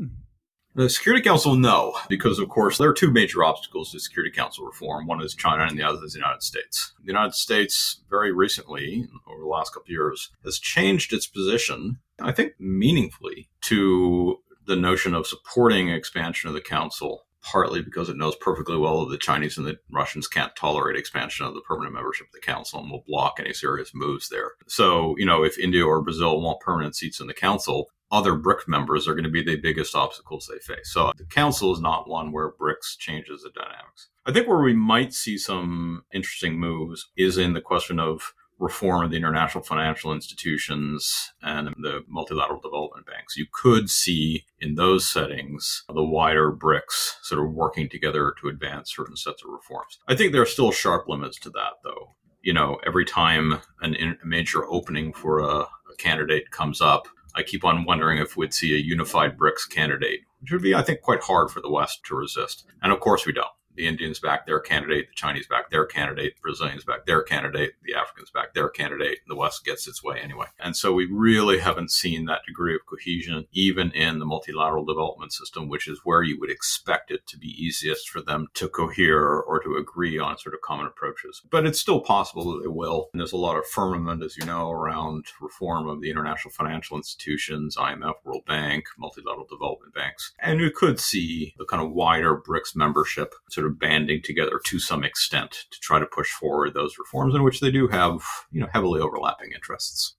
The 0.76 0.90
Security 0.90 1.22
Council, 1.22 1.56
no, 1.56 1.96
because 2.06 2.38
of 2.38 2.50
course 2.50 2.76
there 2.76 2.90
are 2.90 2.92
two 2.92 3.10
major 3.10 3.42
obstacles 3.42 3.92
to 3.92 3.98
Security 3.98 4.30
Council 4.30 4.66
reform. 4.66 5.06
One 5.06 5.22
is 5.22 5.34
China, 5.34 5.64
and 5.64 5.78
the 5.78 5.82
other 5.82 6.04
is 6.04 6.12
the 6.12 6.18
United 6.18 6.42
States. 6.42 6.92
The 7.00 7.06
United 7.06 7.32
States, 7.32 8.02
very 8.10 8.30
recently, 8.30 9.08
over 9.26 9.40
the 9.40 9.46
last 9.46 9.72
couple 9.72 9.86
of 9.86 9.90
years, 9.90 10.28
has 10.44 10.58
changed 10.58 11.14
its 11.14 11.26
position, 11.26 12.00
I 12.20 12.30
think, 12.32 12.60
meaningfully 12.60 13.48
to 13.62 14.36
the 14.66 14.76
notion 14.76 15.14
of 15.14 15.26
supporting 15.26 15.88
expansion 15.88 16.48
of 16.48 16.54
the 16.54 16.60
Council 16.60 17.22
partly 17.50 17.80
because 17.80 18.08
it 18.08 18.16
knows 18.16 18.34
perfectly 18.36 18.76
well 18.76 19.04
that 19.04 19.10
the 19.10 19.18
Chinese 19.18 19.56
and 19.56 19.66
the 19.66 19.78
Russians 19.90 20.26
can't 20.26 20.56
tolerate 20.56 20.96
expansion 20.96 21.46
of 21.46 21.54
the 21.54 21.60
permanent 21.60 21.94
membership 21.94 22.26
of 22.26 22.32
the 22.32 22.40
council 22.40 22.80
and 22.80 22.90
will 22.90 23.04
block 23.06 23.36
any 23.38 23.52
serious 23.52 23.92
moves 23.94 24.28
there. 24.28 24.52
So, 24.66 25.14
you 25.16 25.24
know, 25.24 25.44
if 25.44 25.58
India 25.58 25.86
or 25.86 26.02
Brazil 26.02 26.40
want 26.40 26.60
permanent 26.60 26.96
seats 26.96 27.20
in 27.20 27.28
the 27.28 27.34
council, 27.34 27.88
other 28.10 28.34
BRIC 28.34 28.68
members 28.68 29.08
are 29.08 29.14
going 29.14 29.24
to 29.24 29.30
be 29.30 29.42
the 29.42 29.56
biggest 29.56 29.94
obstacles 29.94 30.48
they 30.50 30.58
face. 30.58 30.92
So 30.92 31.12
the 31.16 31.24
council 31.24 31.72
is 31.72 31.80
not 31.80 32.08
one 32.08 32.32
where 32.32 32.52
BRICS 32.52 32.98
changes 32.98 33.42
the 33.42 33.50
dynamics. 33.50 34.08
I 34.24 34.32
think 34.32 34.48
where 34.48 34.62
we 34.62 34.74
might 34.74 35.12
see 35.12 35.38
some 35.38 36.04
interesting 36.12 36.58
moves 36.58 37.08
is 37.16 37.38
in 37.38 37.52
the 37.52 37.60
question 37.60 37.98
of 37.98 38.32
reform 38.58 39.04
of 39.04 39.10
the 39.10 39.16
international 39.16 39.62
financial 39.62 40.12
institutions 40.12 41.32
and 41.42 41.68
the 41.78 42.02
multilateral 42.08 42.60
development 42.60 43.06
banks. 43.06 43.36
You 43.36 43.46
could 43.52 43.90
see 43.90 44.44
in 44.58 44.76
those 44.76 45.08
settings 45.08 45.84
the 45.92 46.02
wider 46.02 46.50
BRICS 46.52 47.16
sort 47.22 47.44
of 47.44 47.52
working 47.52 47.88
together 47.88 48.34
to 48.40 48.48
advance 48.48 48.94
certain 48.94 49.16
sets 49.16 49.42
of 49.42 49.50
reforms. 49.50 49.98
I 50.08 50.16
think 50.16 50.32
there 50.32 50.42
are 50.42 50.46
still 50.46 50.72
sharp 50.72 51.08
limits 51.08 51.38
to 51.40 51.50
that, 51.50 51.74
though. 51.84 52.14
You 52.42 52.54
know, 52.54 52.78
every 52.86 53.04
time 53.04 53.60
an, 53.80 54.16
a 54.22 54.26
major 54.26 54.64
opening 54.66 55.12
for 55.12 55.40
a, 55.40 55.58
a 55.58 55.96
candidate 55.98 56.50
comes 56.50 56.80
up, 56.80 57.08
I 57.36 57.42
keep 57.42 57.64
on 57.64 57.84
wondering 57.84 58.18
if 58.18 58.36
we'd 58.36 58.54
see 58.54 58.74
a 58.74 58.78
unified 58.78 59.36
BRICS 59.36 59.68
candidate, 59.68 60.20
which 60.40 60.52
would 60.52 60.62
be, 60.62 60.74
I 60.74 60.82
think, 60.82 61.02
quite 61.02 61.22
hard 61.22 61.50
for 61.50 61.60
the 61.60 61.70
West 61.70 62.00
to 62.06 62.16
resist. 62.16 62.64
And 62.82 62.92
of 62.92 63.00
course, 63.00 63.26
we 63.26 63.32
don't 63.32 63.46
the 63.76 63.86
Indians 63.86 64.18
back 64.18 64.46
their 64.46 64.60
candidate, 64.60 65.08
the 65.08 65.14
Chinese 65.14 65.46
back 65.46 65.70
their 65.70 65.86
candidate, 65.86 66.34
the 66.36 66.42
Brazilians 66.42 66.84
back 66.84 67.06
their 67.06 67.22
candidate, 67.22 67.74
the 67.84 67.94
Africans 67.94 68.30
back 68.30 68.54
their 68.54 68.68
candidate, 68.68 69.18
and 69.24 69.30
the 69.30 69.36
West 69.36 69.64
gets 69.64 69.86
its 69.86 70.02
way 70.02 70.18
anyway. 70.20 70.46
And 70.58 70.76
so 70.76 70.92
we 70.92 71.06
really 71.10 71.58
haven't 71.58 71.90
seen 71.90 72.24
that 72.26 72.42
degree 72.46 72.74
of 72.74 72.86
cohesion, 72.86 73.46
even 73.52 73.90
in 73.92 74.18
the 74.18 74.26
multilateral 74.26 74.84
development 74.84 75.32
system, 75.32 75.68
which 75.68 75.88
is 75.88 76.00
where 76.04 76.22
you 76.22 76.38
would 76.40 76.50
expect 76.50 77.10
it 77.10 77.26
to 77.26 77.38
be 77.38 77.48
easiest 77.48 78.08
for 78.08 78.20
them 78.20 78.48
to 78.54 78.68
cohere 78.68 79.40
or 79.40 79.60
to 79.60 79.76
agree 79.76 80.18
on 80.18 80.38
sort 80.38 80.54
of 80.54 80.60
common 80.62 80.86
approaches. 80.86 81.42
But 81.50 81.66
it's 81.66 81.80
still 81.80 82.00
possible 82.00 82.52
that 82.52 82.62
they 82.62 82.68
will. 82.68 83.08
And 83.12 83.20
there's 83.20 83.32
a 83.32 83.36
lot 83.36 83.58
of 83.58 83.66
firmament, 83.66 84.22
as 84.22 84.36
you 84.36 84.44
know, 84.44 84.70
around 84.70 85.26
reform 85.40 85.88
of 85.88 86.00
the 86.00 86.10
international 86.10 86.52
financial 86.52 86.96
institutions, 86.96 87.76
IMF, 87.76 88.14
World 88.24 88.44
Bank, 88.46 88.86
multilateral 88.98 89.46
development 89.46 89.94
banks. 89.94 90.32
And 90.38 90.60
you 90.60 90.70
could 90.70 91.00
see 91.00 91.54
the 91.58 91.64
kind 91.64 91.82
of 91.82 91.92
wider 91.92 92.36
BRICS 92.36 92.76
membership 92.76 93.34
sort 93.50 93.65
banding 93.70 94.22
together 94.22 94.60
to 94.64 94.78
some 94.78 95.04
extent 95.04 95.64
to 95.70 95.80
try 95.80 95.98
to 95.98 96.06
push 96.06 96.30
forward 96.30 96.74
those 96.74 96.98
reforms 96.98 97.34
in 97.34 97.42
which 97.42 97.60
they 97.60 97.70
do 97.70 97.88
have, 97.88 98.22
you 98.50 98.60
know, 98.60 98.68
heavily 98.72 99.00
overlapping 99.00 99.52
interests. 99.52 100.14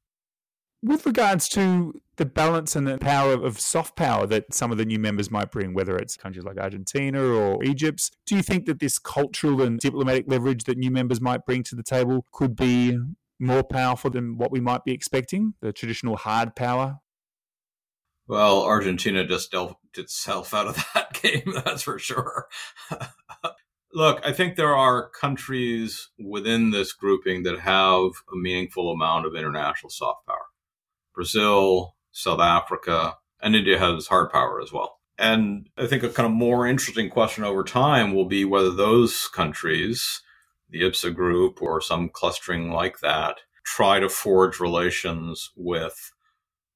With 0.84 1.06
regards 1.06 1.50
to 1.50 2.00
the 2.18 2.26
balance 2.26 2.76
and 2.76 2.88
the 2.88 3.00
power 3.00 3.34
of 3.34 3.60
soft 3.60 3.96
power 3.96 4.28
that 4.28 4.54
some 4.54 4.72
of 4.72 4.78
the 4.78 4.86
new 4.86 5.00
members 5.00 5.32
might 5.32 5.52
bring, 5.52 5.74
whether 5.74 5.98
it's 5.98 6.16
countries 6.16 6.46
like 6.46 6.58
Argentina 6.58 7.22
or 7.22 7.64
Egypt, 7.64 8.12
do 8.26 8.36
you 8.36 8.44
think 8.44 8.66
that 8.66 8.80
this 8.80 9.00
cultural 9.00 9.62
and 9.62 9.80
diplomatic 9.80 10.26
leverage 10.28 10.66
that 10.66 10.78
new 10.78 10.92
members 10.92 11.20
might 11.20 11.46
bring 11.46 11.64
to 11.64 11.76
the 11.76 11.84
table 11.84 12.26
could 12.32 12.56
be 12.56 12.98
more 13.40 13.64
powerful 13.64 14.12
than 14.12 14.38
what 14.38 14.52
we 14.52 14.60
might 14.60 14.84
be 14.84 14.92
expecting, 14.92 15.56
the 15.62 15.74
traditional 15.74 16.16
hard 16.16 16.56
power? 16.56 17.00
Well, 18.28 18.64
Argentina 18.64 19.26
just 19.26 19.52
dealt 19.52 19.78
itself 19.96 20.54
out 20.54 20.68
of 20.68 20.86
that 20.94 21.14
game, 21.14 21.54
that's 21.64 21.84
for 21.84 21.98
sure. 21.98 22.48
Look, 23.94 24.20
I 24.26 24.34
think 24.34 24.56
there 24.56 24.76
are 24.76 25.10
countries 25.10 26.10
within 26.20 26.72
this 26.72 26.94
grouping 26.94 27.44
that 27.44 27.60
have 27.60 28.12
a 28.32 28.36
meaningful 28.36 28.92
amount 28.92 29.26
of 29.26 29.36
international 29.36 29.90
soft 29.90 30.26
power. 30.28 30.48
Brazil, 31.16 31.96
South 32.12 32.40
Africa, 32.40 33.16
and 33.42 33.56
India 33.56 33.80
has 33.80 34.08
hard 34.08 34.32
power 34.32 34.62
as 34.62 34.74
well. 34.74 35.00
And 35.18 35.70
I 35.78 35.88
think 35.88 36.04
a 36.04 36.10
kind 36.10 36.28
of 36.28 36.34
more 36.34 36.68
interesting 36.68 37.10
question 37.10 37.44
over 37.44 37.64
time 37.64 38.14
will 38.14 38.26
be 38.26 38.46
whether 38.46 38.72
those 38.72 39.28
countries, 39.28 40.22
the 40.70 40.82
IBSA 40.82 41.16
group 41.16 41.62
or 41.62 41.82
some 41.82 42.10
clustering 42.10 42.72
like 42.72 43.00
that, 43.00 43.38
try 43.66 44.00
to 44.00 44.10
forge 44.10 44.60
relations 44.60 45.52
with 45.56 46.12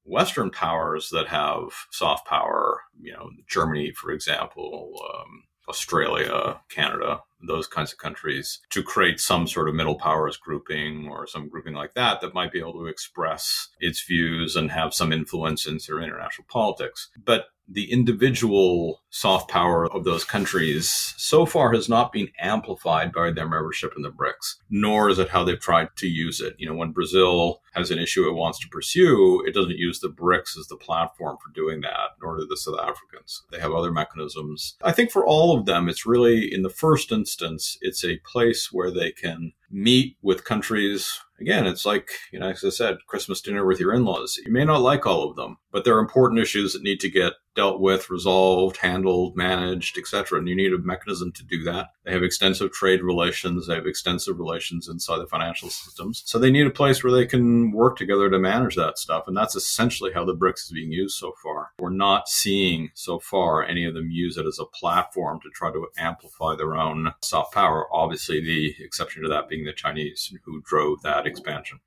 Western 0.04 0.50
powers 0.50 1.10
that 1.10 1.28
have 1.28 1.68
soft 1.90 2.26
power, 2.26 2.80
you 3.00 3.12
know, 3.12 3.30
Germany, 3.48 3.92
for 3.92 4.10
example, 4.10 4.98
um, 5.14 5.44
Australia, 5.72 6.60
Canada, 6.68 7.22
those 7.40 7.66
kinds 7.66 7.92
of 7.92 7.98
countries 7.98 8.60
to 8.68 8.82
create 8.82 9.18
some 9.18 9.48
sort 9.48 9.70
of 9.70 9.74
middle 9.74 9.94
powers 9.94 10.36
grouping 10.36 11.08
or 11.08 11.26
some 11.26 11.48
grouping 11.48 11.72
like 11.72 11.94
that 11.94 12.20
that 12.20 12.34
might 12.34 12.52
be 12.52 12.60
able 12.60 12.74
to 12.74 12.86
express 12.86 13.68
its 13.80 14.04
views 14.04 14.54
and 14.54 14.70
have 14.70 14.92
some 14.92 15.14
influence 15.14 15.66
in 15.66 15.80
sort 15.80 15.98
of 15.98 16.04
international 16.04 16.46
politics. 16.46 17.08
But 17.24 17.46
the 17.72 17.90
individual 17.90 19.00
soft 19.10 19.50
power 19.50 19.90
of 19.92 20.04
those 20.04 20.24
countries 20.24 21.14
so 21.16 21.44
far 21.44 21.72
has 21.72 21.88
not 21.88 22.12
been 22.12 22.28
amplified 22.38 23.12
by 23.12 23.30
their 23.30 23.48
membership 23.48 23.92
in 23.96 24.02
the 24.02 24.10
BRICS, 24.10 24.56
nor 24.70 25.08
is 25.08 25.18
it 25.18 25.28
how 25.28 25.44
they've 25.44 25.60
tried 25.60 25.88
to 25.96 26.06
use 26.06 26.40
it. 26.40 26.54
You 26.58 26.68
know, 26.68 26.74
when 26.74 26.92
Brazil 26.92 27.60
has 27.74 27.90
an 27.90 27.98
issue 27.98 28.28
it 28.28 28.34
wants 28.34 28.58
to 28.60 28.68
pursue, 28.68 29.42
it 29.46 29.54
doesn't 29.54 29.78
use 29.78 30.00
the 30.00 30.08
BRICS 30.08 30.58
as 30.58 30.66
the 30.68 30.76
platform 30.76 31.36
for 31.42 31.52
doing 31.52 31.80
that, 31.82 32.10
nor 32.20 32.36
do 32.36 32.46
the 32.46 32.56
South 32.56 32.78
Africans. 32.78 33.42
They 33.50 33.60
have 33.60 33.72
other 33.72 33.92
mechanisms. 33.92 34.76
I 34.82 34.92
think 34.92 35.10
for 35.10 35.26
all 35.26 35.56
of 35.56 35.66
them, 35.66 35.88
it's 35.88 36.06
really, 36.06 36.52
in 36.52 36.62
the 36.62 36.70
first 36.70 37.12
instance, 37.12 37.78
it's 37.80 38.04
a 38.04 38.18
place 38.18 38.70
where 38.72 38.90
they 38.90 39.12
can 39.12 39.52
meet 39.70 40.16
with 40.22 40.44
countries. 40.44 41.18
Again, 41.40 41.66
it's 41.66 41.86
like, 41.86 42.10
you 42.30 42.38
know, 42.38 42.50
as 42.50 42.64
I 42.64 42.68
said, 42.68 42.98
Christmas 43.06 43.40
dinner 43.40 43.64
with 43.64 43.80
your 43.80 43.94
in 43.94 44.04
laws. 44.04 44.38
You 44.44 44.52
may 44.52 44.64
not 44.64 44.82
like 44.82 45.06
all 45.06 45.28
of 45.28 45.36
them, 45.36 45.56
but 45.72 45.84
there 45.84 45.96
are 45.96 46.00
important 46.00 46.40
issues 46.40 46.72
that 46.72 46.82
need 46.82 47.00
to 47.00 47.10
get 47.10 47.32
dealt 47.54 47.80
with, 47.80 48.10
resolved, 48.10 48.78
handled, 48.78 49.36
managed, 49.36 49.98
etc. 49.98 50.38
And 50.38 50.48
you 50.48 50.56
need 50.56 50.72
a 50.72 50.78
mechanism 50.78 51.32
to 51.32 51.44
do 51.44 51.62
that. 51.64 51.88
They 52.04 52.12
have 52.12 52.22
extensive 52.22 52.72
trade 52.72 53.02
relations. 53.02 53.66
They 53.66 53.74
have 53.74 53.86
extensive 53.86 54.38
relations 54.38 54.88
inside 54.88 55.18
the 55.18 55.26
financial 55.26 55.68
systems. 55.70 56.22
So 56.24 56.38
they 56.38 56.50
need 56.50 56.66
a 56.66 56.70
place 56.70 57.02
where 57.02 57.12
they 57.12 57.26
can 57.26 57.72
work 57.72 57.96
together 57.96 58.30
to 58.30 58.38
manage 58.38 58.76
that 58.76 58.98
stuff. 58.98 59.24
And 59.26 59.36
that's 59.36 59.56
essentially 59.56 60.12
how 60.12 60.24
the 60.24 60.36
BRICS 60.36 60.64
is 60.64 60.72
being 60.72 60.92
used 60.92 61.16
so 61.16 61.32
far. 61.42 61.70
We're 61.78 61.90
not 61.90 62.28
seeing 62.28 62.90
so 62.94 63.18
far 63.18 63.64
any 63.64 63.84
of 63.84 63.94
them 63.94 64.10
use 64.10 64.36
it 64.36 64.46
as 64.46 64.58
a 64.58 64.66
platform 64.66 65.40
to 65.42 65.50
try 65.50 65.72
to 65.72 65.88
amplify 65.98 66.56
their 66.56 66.74
own 66.74 67.12
soft 67.22 67.54
power. 67.54 67.86
Obviously, 67.92 68.40
the 68.40 68.74
exception 68.80 69.22
to 69.22 69.28
that 69.28 69.48
being 69.48 69.64
the 69.64 69.72
Chinese 69.72 70.32
who 70.44 70.62
drove 70.62 71.02
that 71.02 71.26
expansion. 71.26 71.80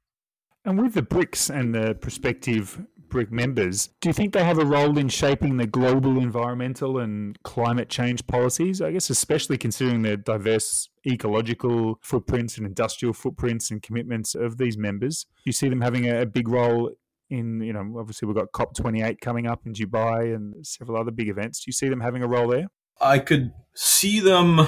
And 0.66 0.82
with 0.82 0.96
the 0.96 1.04
BRICS 1.04 1.54
and 1.54 1.76
the 1.76 1.94
prospective 1.94 2.84
BRIC 3.08 3.32
members, 3.32 3.90
do 4.02 4.10
you 4.10 4.14
think 4.14 4.34
they 4.34 4.44
have 4.44 4.58
a 4.58 4.66
role 4.66 4.98
in 4.98 5.10
shaping 5.10 5.58
the 5.58 5.68
global 5.68 6.18
environmental 6.18 6.98
and 6.98 7.42
climate 7.44 7.88
change 7.88 8.26
policies? 8.26 8.82
I 8.82 8.92
guess, 8.92 9.12
especially 9.12 9.60
considering 9.60 10.02
the 10.02 10.18
diverse 10.18 10.90
ecological 11.06 12.00
footprints 12.02 12.58
and 12.58 12.66
industrial 12.66 13.14
footprints 13.14 13.70
and 13.70 13.84
commitments 13.84 14.34
of 14.34 14.58
these 14.58 14.76
members. 14.76 15.26
Do 15.38 15.44
you 15.46 15.54
see 15.54 15.70
them 15.70 15.82
having 15.82 16.10
a, 16.10 16.26
big 16.26 16.48
role 16.48 16.90
in, 17.30 17.62
you 17.62 17.72
know, 17.72 18.00
obviously 18.00 18.28
we've 18.28 18.36
got 18.36 18.52
COP28 18.52 19.22
coming 19.22 19.46
up 19.46 19.62
in 19.68 19.74
Dubai 19.74 20.34
and 20.34 20.66
several 20.66 21.00
other 21.00 21.12
big 21.12 21.30
events. 21.30 21.64
Do 21.64 21.70
you 21.70 21.74
see 21.74 21.90
them 21.90 22.02
having 22.02 22.24
a 22.24 22.28
role 22.28 22.48
there? 22.48 22.68
I 23.00 23.20
could 23.20 23.52
see 23.76 24.20
them 24.20 24.68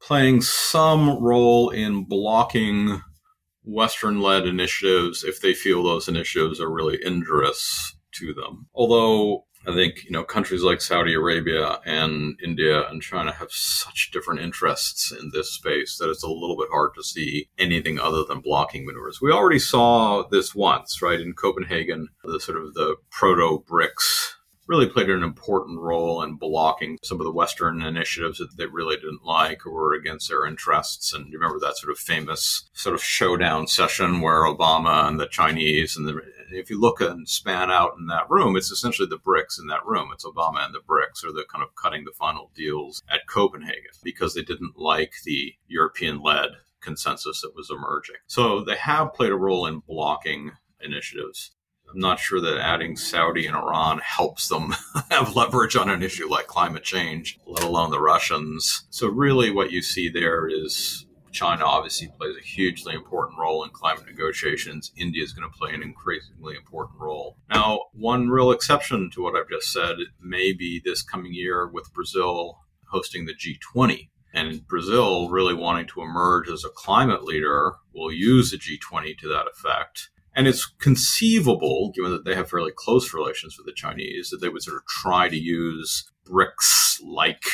playing 0.00 0.40
some 0.40 1.22
role 1.22 1.68
in 1.68 2.04
blocking 2.04 3.02
Western 3.64 4.20
led 4.20 4.46
initiatives 4.46 5.24
if 5.24 5.40
they 5.40 5.54
feel 5.54 5.82
those 5.82 6.08
initiatives 6.08 6.60
are 6.60 6.70
really 6.70 6.98
injurious 7.04 7.96
to 8.12 8.32
them. 8.34 8.66
Although 8.74 9.44
I 9.66 9.72
think, 9.72 10.04
you 10.04 10.10
know, 10.10 10.24
countries 10.24 10.62
like 10.62 10.82
Saudi 10.82 11.14
Arabia 11.14 11.78
and 11.86 12.38
India 12.44 12.86
and 12.88 13.00
China 13.00 13.32
have 13.32 13.50
such 13.50 14.10
different 14.12 14.40
interests 14.40 15.10
in 15.10 15.30
this 15.32 15.52
space 15.52 15.96
that 15.98 16.10
it's 16.10 16.22
a 16.22 16.28
little 16.28 16.56
bit 16.56 16.68
hard 16.70 16.90
to 16.96 17.02
see 17.02 17.48
anything 17.58 17.98
other 17.98 18.24
than 18.24 18.40
blocking 18.40 18.84
maneuvers. 18.84 19.20
We 19.22 19.32
already 19.32 19.58
saw 19.58 20.24
this 20.28 20.54
once, 20.54 21.00
right, 21.00 21.20
in 21.20 21.32
Copenhagen, 21.32 22.08
the 22.22 22.40
sort 22.40 22.58
of 22.58 22.74
the 22.74 22.96
proto 23.10 23.64
BRICS 23.64 24.34
really 24.66 24.88
played 24.88 25.10
an 25.10 25.22
important 25.22 25.80
role 25.80 26.22
in 26.22 26.36
blocking 26.36 26.98
some 27.02 27.20
of 27.20 27.24
the 27.24 27.32
Western 27.32 27.82
initiatives 27.82 28.38
that 28.38 28.56
they 28.56 28.66
really 28.66 28.96
didn't 28.96 29.24
like 29.24 29.66
or 29.66 29.72
were 29.72 29.94
against 29.94 30.28
their 30.28 30.46
interests. 30.46 31.12
And 31.12 31.26
you 31.26 31.38
remember 31.38 31.60
that 31.60 31.76
sort 31.76 31.90
of 31.90 31.98
famous 31.98 32.68
sort 32.72 32.94
of 32.94 33.02
showdown 33.02 33.66
session 33.66 34.20
where 34.20 34.42
Obama 34.42 35.06
and 35.06 35.20
the 35.20 35.26
Chinese 35.26 35.96
and 35.96 36.08
the 36.08 36.20
if 36.50 36.70
you 36.70 36.80
look 36.80 37.00
and 37.00 37.28
span 37.28 37.70
out 37.70 37.94
in 37.98 38.06
that 38.06 38.28
room, 38.30 38.56
it's 38.56 38.70
essentially 38.70 39.08
the 39.08 39.18
BRICS 39.18 39.58
in 39.58 39.66
that 39.68 39.84
room. 39.84 40.10
It's 40.12 40.24
Obama 40.24 40.64
and 40.64 40.74
the 40.74 40.80
BRICS 40.80 41.24
are 41.24 41.32
the 41.32 41.44
kind 41.50 41.64
of 41.64 41.74
cutting 41.74 42.04
the 42.04 42.12
final 42.12 42.50
deals 42.54 43.02
at 43.08 43.26
Copenhagen 43.26 43.90
because 44.02 44.34
they 44.34 44.42
didn't 44.42 44.76
like 44.76 45.14
the 45.24 45.54
European 45.66 46.22
led 46.22 46.50
consensus 46.80 47.40
that 47.40 47.56
was 47.56 47.70
emerging. 47.70 48.16
So 48.26 48.62
they 48.62 48.76
have 48.76 49.14
played 49.14 49.32
a 49.32 49.36
role 49.36 49.66
in 49.66 49.80
blocking 49.80 50.52
initiatives. 50.80 51.52
I'm 51.92 52.00
not 52.00 52.18
sure 52.18 52.40
that 52.40 52.58
adding 52.58 52.96
Saudi 52.96 53.46
and 53.46 53.56
Iran 53.56 54.00
helps 54.00 54.48
them 54.48 54.74
have 55.10 55.36
leverage 55.36 55.76
on 55.76 55.88
an 55.88 56.02
issue 56.02 56.28
like 56.28 56.46
climate 56.46 56.82
change, 56.82 57.38
let 57.46 57.62
alone 57.62 57.90
the 57.90 58.00
Russians. 58.00 58.86
So, 58.90 59.08
really, 59.08 59.50
what 59.50 59.70
you 59.70 59.82
see 59.82 60.08
there 60.08 60.48
is 60.48 61.06
China 61.34 61.64
obviously 61.64 62.08
plays 62.16 62.36
a 62.36 62.46
hugely 62.46 62.94
important 62.94 63.38
role 63.38 63.64
in 63.64 63.70
climate 63.70 64.06
negotiations. 64.06 64.92
India 64.96 65.22
is 65.22 65.32
going 65.32 65.50
to 65.50 65.58
play 65.58 65.74
an 65.74 65.82
increasingly 65.82 66.54
important 66.56 66.98
role. 67.00 67.36
Now, 67.50 67.80
one 67.92 68.30
real 68.30 68.52
exception 68.52 69.10
to 69.12 69.22
what 69.22 69.34
I've 69.34 69.50
just 69.50 69.72
said 69.72 69.96
may 70.22 70.52
be 70.52 70.80
this 70.82 71.02
coming 71.02 71.34
year 71.34 71.66
with 71.66 71.92
Brazil 71.92 72.60
hosting 72.86 73.26
the 73.26 73.34
G20. 73.34 74.08
And 74.32 74.66
Brazil 74.66 75.28
really 75.28 75.54
wanting 75.54 75.86
to 75.88 76.02
emerge 76.02 76.48
as 76.48 76.64
a 76.64 76.70
climate 76.70 77.24
leader 77.24 77.74
will 77.92 78.12
use 78.12 78.50
the 78.50 78.56
G20 78.56 79.18
to 79.18 79.28
that 79.28 79.46
effect. 79.46 80.10
And 80.34 80.48
it's 80.48 80.66
conceivable, 80.66 81.92
given 81.94 82.10
that 82.10 82.24
they 82.24 82.34
have 82.34 82.50
fairly 82.50 82.72
close 82.74 83.14
relations 83.14 83.56
with 83.56 83.66
the 83.66 83.72
Chinese, 83.72 84.30
that 84.30 84.38
they 84.40 84.48
would 84.48 84.62
sort 84.62 84.76
of 84.76 84.86
try 84.86 85.28
to 85.28 85.36
use 85.36 86.10
BRICS 86.26 87.00
like 87.04 87.44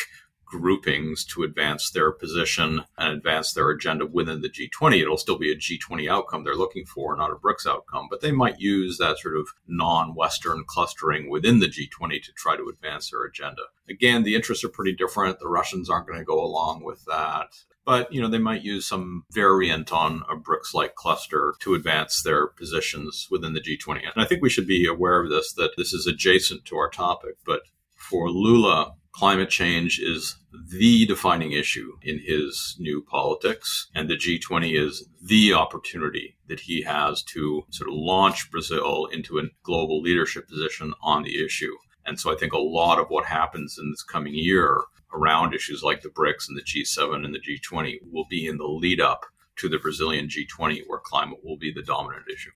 groupings 0.51 1.23
to 1.23 1.43
advance 1.43 1.89
their 1.89 2.11
position 2.11 2.83
and 2.97 3.13
advance 3.13 3.53
their 3.53 3.69
agenda 3.69 4.05
within 4.05 4.41
the 4.41 4.49
G20. 4.49 5.01
It'll 5.01 5.17
still 5.17 5.37
be 5.37 5.51
a 5.51 5.55
G20 5.55 6.11
outcome 6.11 6.43
they're 6.43 6.55
looking 6.55 6.85
for, 6.85 7.15
not 7.15 7.31
a 7.31 7.35
BRICS 7.35 7.65
outcome, 7.65 8.07
but 8.09 8.19
they 8.19 8.33
might 8.33 8.59
use 8.59 8.97
that 8.97 9.17
sort 9.19 9.37
of 9.37 9.47
non 9.65 10.13
Western 10.13 10.65
clustering 10.67 11.29
within 11.29 11.59
the 11.59 11.67
G20 11.67 12.21
to 12.21 12.33
try 12.33 12.57
to 12.57 12.67
advance 12.67 13.09
their 13.09 13.23
agenda. 13.23 13.63
Again, 13.89 14.23
the 14.23 14.35
interests 14.35 14.63
are 14.63 14.69
pretty 14.69 14.93
different. 14.93 15.39
The 15.39 15.47
Russians 15.47 15.89
aren't 15.89 16.07
going 16.07 16.19
to 16.19 16.25
go 16.25 16.43
along 16.43 16.83
with 16.83 17.05
that 17.05 17.47
but 17.83 18.13
you 18.13 18.21
know 18.21 18.27
they 18.27 18.37
might 18.37 18.63
use 18.63 18.85
some 18.85 19.25
variant 19.31 19.91
on 19.91 20.23
a 20.29 20.35
BRICS-like 20.35 20.93
cluster 20.93 21.55
to 21.61 21.73
advance 21.73 22.21
their 22.21 22.45
positions 22.45 23.27
within 23.31 23.53
the 23.53 23.59
G20. 23.59 24.01
And 24.03 24.23
I 24.23 24.25
think 24.25 24.43
we 24.43 24.51
should 24.51 24.67
be 24.67 24.85
aware 24.85 25.19
of 25.19 25.29
this 25.31 25.51
that 25.53 25.71
this 25.77 25.91
is 25.91 26.05
adjacent 26.05 26.65
to 26.65 26.77
our 26.77 26.89
topic, 26.89 27.37
but 27.43 27.61
for 27.95 28.29
Lula, 28.29 28.93
climate 29.11 29.49
change 29.49 29.99
is 29.99 30.37
the 30.69 31.05
defining 31.05 31.51
issue 31.51 31.93
in 32.01 32.19
his 32.19 32.75
new 32.79 33.01
politics, 33.01 33.89
and 33.93 34.09
the 34.09 34.15
G20 34.15 34.79
is 34.79 35.07
the 35.21 35.53
opportunity 35.53 36.37
that 36.47 36.61
he 36.61 36.81
has 36.83 37.23
to 37.23 37.65
sort 37.69 37.89
of 37.89 37.95
launch 37.95 38.51
Brazil 38.51 39.07
into 39.07 39.39
a 39.39 39.43
global 39.63 40.01
leadership 40.01 40.47
position 40.47 40.93
on 41.01 41.23
the 41.23 41.43
issue. 41.43 41.75
And 42.05 42.19
so 42.19 42.31
I 42.31 42.35
think 42.35 42.53
a 42.53 42.57
lot 42.57 42.99
of 42.99 43.07
what 43.09 43.25
happens 43.25 43.77
in 43.77 43.91
this 43.91 44.03
coming 44.03 44.33
year 44.33 44.81
around 45.13 45.53
issues 45.53 45.83
like 45.83 46.01
the 46.01 46.09
BRICS 46.09 46.47
and 46.47 46.57
the 46.57 46.63
G7 46.63 47.25
and 47.25 47.33
the 47.33 47.39
G20 47.39 47.99
will 48.11 48.25
be 48.29 48.47
in 48.47 48.57
the 48.57 48.65
lead 48.65 48.99
up 48.99 49.25
to 49.57 49.69
the 49.69 49.77
Brazilian 49.77 50.27
G20, 50.27 50.83
where 50.87 50.99
climate 50.99 51.39
will 51.43 51.57
be 51.57 51.71
the 51.71 51.83
dominant 51.83 52.25
issue. 52.33 52.51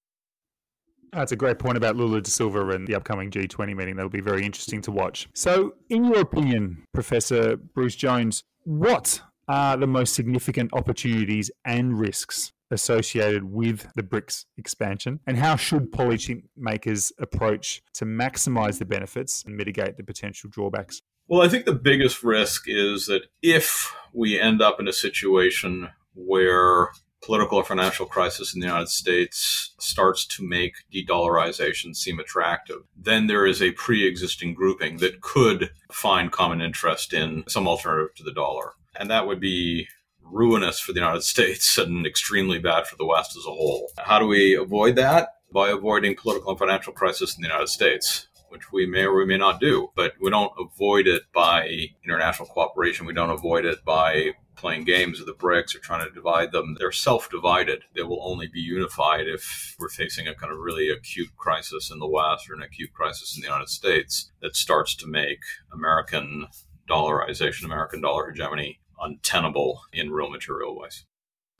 Ah, 1.15 1.19
That's 1.19 1.31
a 1.31 1.37
great 1.37 1.59
point 1.59 1.77
about 1.77 1.95
Lula 1.95 2.19
da 2.19 2.29
Silva 2.29 2.69
and 2.71 2.85
the 2.85 2.95
upcoming 2.95 3.31
G20 3.31 3.73
meeting. 3.73 3.95
That'll 3.95 4.09
be 4.09 4.19
very 4.19 4.45
interesting 4.45 4.81
to 4.81 4.91
watch. 4.91 5.29
So, 5.33 5.75
in 5.89 6.03
your 6.03 6.19
opinion, 6.19 6.83
Professor 6.93 7.55
Bruce 7.55 7.95
Jones, 7.95 8.43
what 8.65 9.21
are 9.47 9.77
the 9.77 9.87
most 9.87 10.13
significant 10.13 10.73
opportunities 10.73 11.49
and 11.63 11.97
risks 11.97 12.51
associated 12.69 13.45
with 13.45 13.87
the 13.95 14.03
BRICS 14.03 14.43
expansion? 14.57 15.21
And 15.25 15.37
how 15.37 15.55
should 15.55 15.89
policymakers 15.93 17.13
approach 17.17 17.81
to 17.93 18.03
maximize 18.05 18.79
the 18.79 18.85
benefits 18.85 19.41
and 19.45 19.55
mitigate 19.55 19.95
the 19.95 20.03
potential 20.03 20.49
drawbacks? 20.49 21.01
Well, 21.29 21.41
I 21.41 21.47
think 21.47 21.65
the 21.65 21.73
biggest 21.73 22.23
risk 22.23 22.63
is 22.67 23.05
that 23.05 23.21
if 23.41 23.95
we 24.13 24.37
end 24.37 24.61
up 24.61 24.81
in 24.81 24.87
a 24.89 24.93
situation 24.93 25.89
where 26.13 26.89
political 27.25 27.57
or 27.57 27.63
financial 27.63 28.05
crisis 28.05 28.53
in 28.53 28.61
the 28.61 28.67
United 28.67 28.89
States 28.89 29.73
starts 29.79 30.25
to 30.27 30.47
make 30.47 30.73
de-dollarization 30.91 31.95
seem 31.95 32.19
attractive, 32.19 32.81
then 32.95 33.25
there 33.27 33.47
is 33.47 33.61
a 33.61 33.71
pre-existing 33.71 34.53
grouping 34.53 34.97
that 34.97 35.21
could 35.21 35.71
find 35.91 36.31
common 36.31 36.61
interest 36.61 37.13
in 37.13 37.43
some 37.47 37.67
alternative 37.67 38.15
to 38.15 38.23
the 38.23 38.31
dollar. 38.33 38.73
And 38.99 39.09
that 39.09 39.25
would 39.25 39.39
be 39.39 39.87
ruinous 40.21 40.79
for 40.79 40.93
the 40.93 40.99
United 40.99 41.23
States 41.33 41.77
and 41.77 42.05
extremely 42.05 42.59
bad 42.59 42.85
for 42.85 42.95
the 42.95 43.05
West 43.05 43.35
as 43.35 43.45
a 43.45 43.49
whole. 43.49 43.89
How 43.97 44.19
do 44.19 44.27
we 44.27 44.55
avoid 44.55 44.95
that? 44.97 45.29
By 45.51 45.69
avoiding 45.69 46.15
political 46.15 46.51
and 46.51 46.59
financial 46.59 46.93
crisis 46.93 47.35
in 47.35 47.41
the 47.41 47.47
United 47.47 47.69
States 47.69 48.27
which 48.49 48.71
we 48.71 48.85
may 48.85 49.03
or 49.03 49.17
we 49.17 49.25
may 49.25 49.37
not 49.37 49.59
do, 49.59 49.89
but 49.95 50.13
we 50.21 50.29
don't 50.29 50.53
avoid 50.57 51.07
it 51.07 51.23
by 51.33 51.87
international 52.05 52.47
cooperation. 52.47 53.05
We 53.05 53.13
don't 53.13 53.29
avoid 53.29 53.65
it 53.65 53.83
by 53.83 54.31
playing 54.55 54.85
games 54.85 55.19
with 55.19 55.27
the 55.27 55.33
BRICS 55.33 55.75
or 55.75 55.79
trying 55.79 56.07
to 56.07 56.13
divide 56.13 56.51
them. 56.51 56.75
They're 56.79 56.91
self 56.91 57.29
divided. 57.29 57.83
They 57.95 58.03
will 58.03 58.19
only 58.21 58.47
be 58.47 58.59
unified 58.59 59.27
if 59.27 59.75
we're 59.79 59.89
facing 59.89 60.27
a 60.27 60.35
kind 60.35 60.51
of 60.51 60.59
really 60.59 60.89
acute 60.89 61.35
crisis 61.37 61.91
in 61.91 61.99
the 61.99 62.07
West 62.07 62.49
or 62.49 62.55
an 62.55 62.63
acute 62.63 62.93
crisis 62.93 63.35
in 63.35 63.41
the 63.41 63.47
United 63.47 63.69
States 63.69 64.31
that 64.41 64.55
starts 64.55 64.95
to 64.95 65.07
make 65.07 65.39
American 65.73 66.47
dollarization, 66.89 67.65
American 67.65 68.01
dollar 68.01 68.31
hegemony 68.31 68.79
untenable 68.99 69.81
in 69.91 70.11
real 70.11 70.29
material 70.29 70.77
ways. 70.77 71.05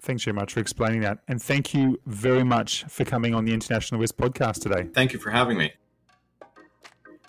Thanks 0.02 0.24
very 0.24 0.36
much 0.36 0.54
for 0.54 0.60
explaining 0.60 1.02
that. 1.02 1.20
And 1.28 1.42
thank 1.42 1.74
you 1.74 2.00
very 2.06 2.44
much 2.44 2.84
for 2.86 3.06
coming 3.06 3.34
on 3.34 3.46
the 3.46 3.54
International 3.54 4.00
Risk 4.00 4.16
podcast 4.18 4.62
today. 4.62 4.90
Thank 4.94 5.14
you 5.14 5.20
for 5.20 5.32
having 5.32 5.58
me. 5.58 5.74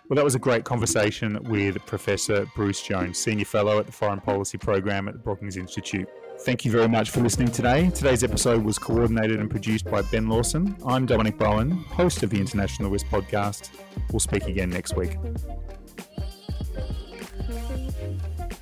Well, 0.09 0.15
that 0.15 0.25
was 0.25 0.37
a 0.37 0.39
great 0.39 0.65
conversation 0.65 1.37
with 1.51 1.85
Professor 1.85 2.47
Bruce 2.55 2.81
Jones, 2.81 3.19
Senior 3.19 3.45
Fellow 3.45 3.81
at 3.81 3.87
the 3.87 3.93
Foreign 3.93 4.21
Policy 4.21 4.57
Program 4.57 5.09
at 5.09 5.15
the 5.15 5.19
Brookings 5.19 5.57
Institute. 5.57 6.09
Thank 6.43 6.65
you 6.65 6.71
very 6.71 6.87
much 6.87 7.11
for 7.11 7.21
listening 7.21 7.51
today. 7.51 7.91
Today's 7.91 8.23
episode 8.23 8.63
was 8.63 8.79
coordinated 8.79 9.41
and 9.41 9.51
produced 9.51 9.85
by 9.87 10.03
Ben 10.03 10.29
Lawson. 10.29 10.77
I'm 10.87 11.07
Dominic 11.07 11.37
Bowen, 11.39 11.73
host 11.73 12.23
of 12.23 12.31
the 12.31 12.39
International 12.39 12.89
Risk 12.89 13.07
Podcast. 13.07 13.71
We'll 14.13 14.21
speak 14.21 14.45
again 14.45 14.71
next 14.71 14.95
week. 14.95 15.17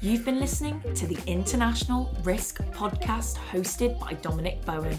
You've 0.00 0.24
been 0.24 0.40
listening 0.40 0.80
to 0.94 1.06
the 1.06 1.18
International 1.26 2.16
Risk 2.22 2.62
Podcast 2.72 3.36
hosted 3.36 4.00
by 4.00 4.14
Dominic 4.14 4.64
Bowen 4.64 4.98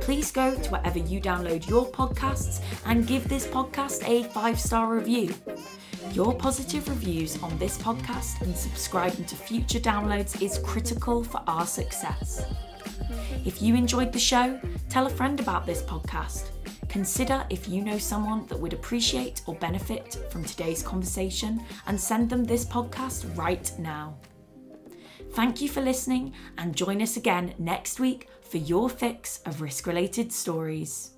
please 0.00 0.30
go 0.30 0.54
to 0.54 0.70
wherever 0.70 0.98
you 0.98 1.20
download 1.20 1.68
your 1.68 1.86
podcasts 1.86 2.62
and 2.84 3.06
give 3.06 3.28
this 3.28 3.46
podcast 3.46 4.06
a 4.08 4.24
five 4.30 4.58
star 4.58 4.94
review. 4.94 5.34
Your 6.12 6.34
positive 6.34 6.88
reviews 6.88 7.42
on 7.42 7.56
this 7.58 7.76
podcast 7.78 8.40
and 8.42 8.56
subscribing 8.56 9.24
to 9.24 9.36
future 9.36 9.80
downloads 9.80 10.40
is 10.40 10.58
critical 10.58 11.24
for 11.24 11.42
our 11.46 11.66
success. 11.66 12.44
If 13.44 13.60
you 13.60 13.74
enjoyed 13.74 14.12
the 14.12 14.18
show, 14.18 14.60
tell 14.88 15.06
a 15.06 15.10
friend 15.10 15.40
about 15.40 15.66
this 15.66 15.82
podcast. 15.82 16.50
Consider 16.88 17.44
if 17.50 17.68
you 17.68 17.82
know 17.82 17.98
someone 17.98 18.46
that 18.46 18.58
would 18.58 18.72
appreciate 18.72 19.42
or 19.46 19.54
benefit 19.56 20.16
from 20.30 20.44
today's 20.44 20.82
conversation 20.82 21.60
and 21.86 22.00
send 22.00 22.30
them 22.30 22.44
this 22.44 22.64
podcast 22.64 23.36
right 23.36 23.70
now. 23.78 24.16
Thank 25.32 25.60
you 25.60 25.68
for 25.68 25.82
listening 25.82 26.32
and 26.56 26.74
join 26.74 27.02
us 27.02 27.16
again 27.16 27.54
next 27.58 28.00
week 28.00 28.28
for 28.46 28.58
your 28.58 28.88
fix 28.88 29.40
of 29.44 29.60
risk 29.60 29.86
related 29.86 30.32
stories. 30.32 31.15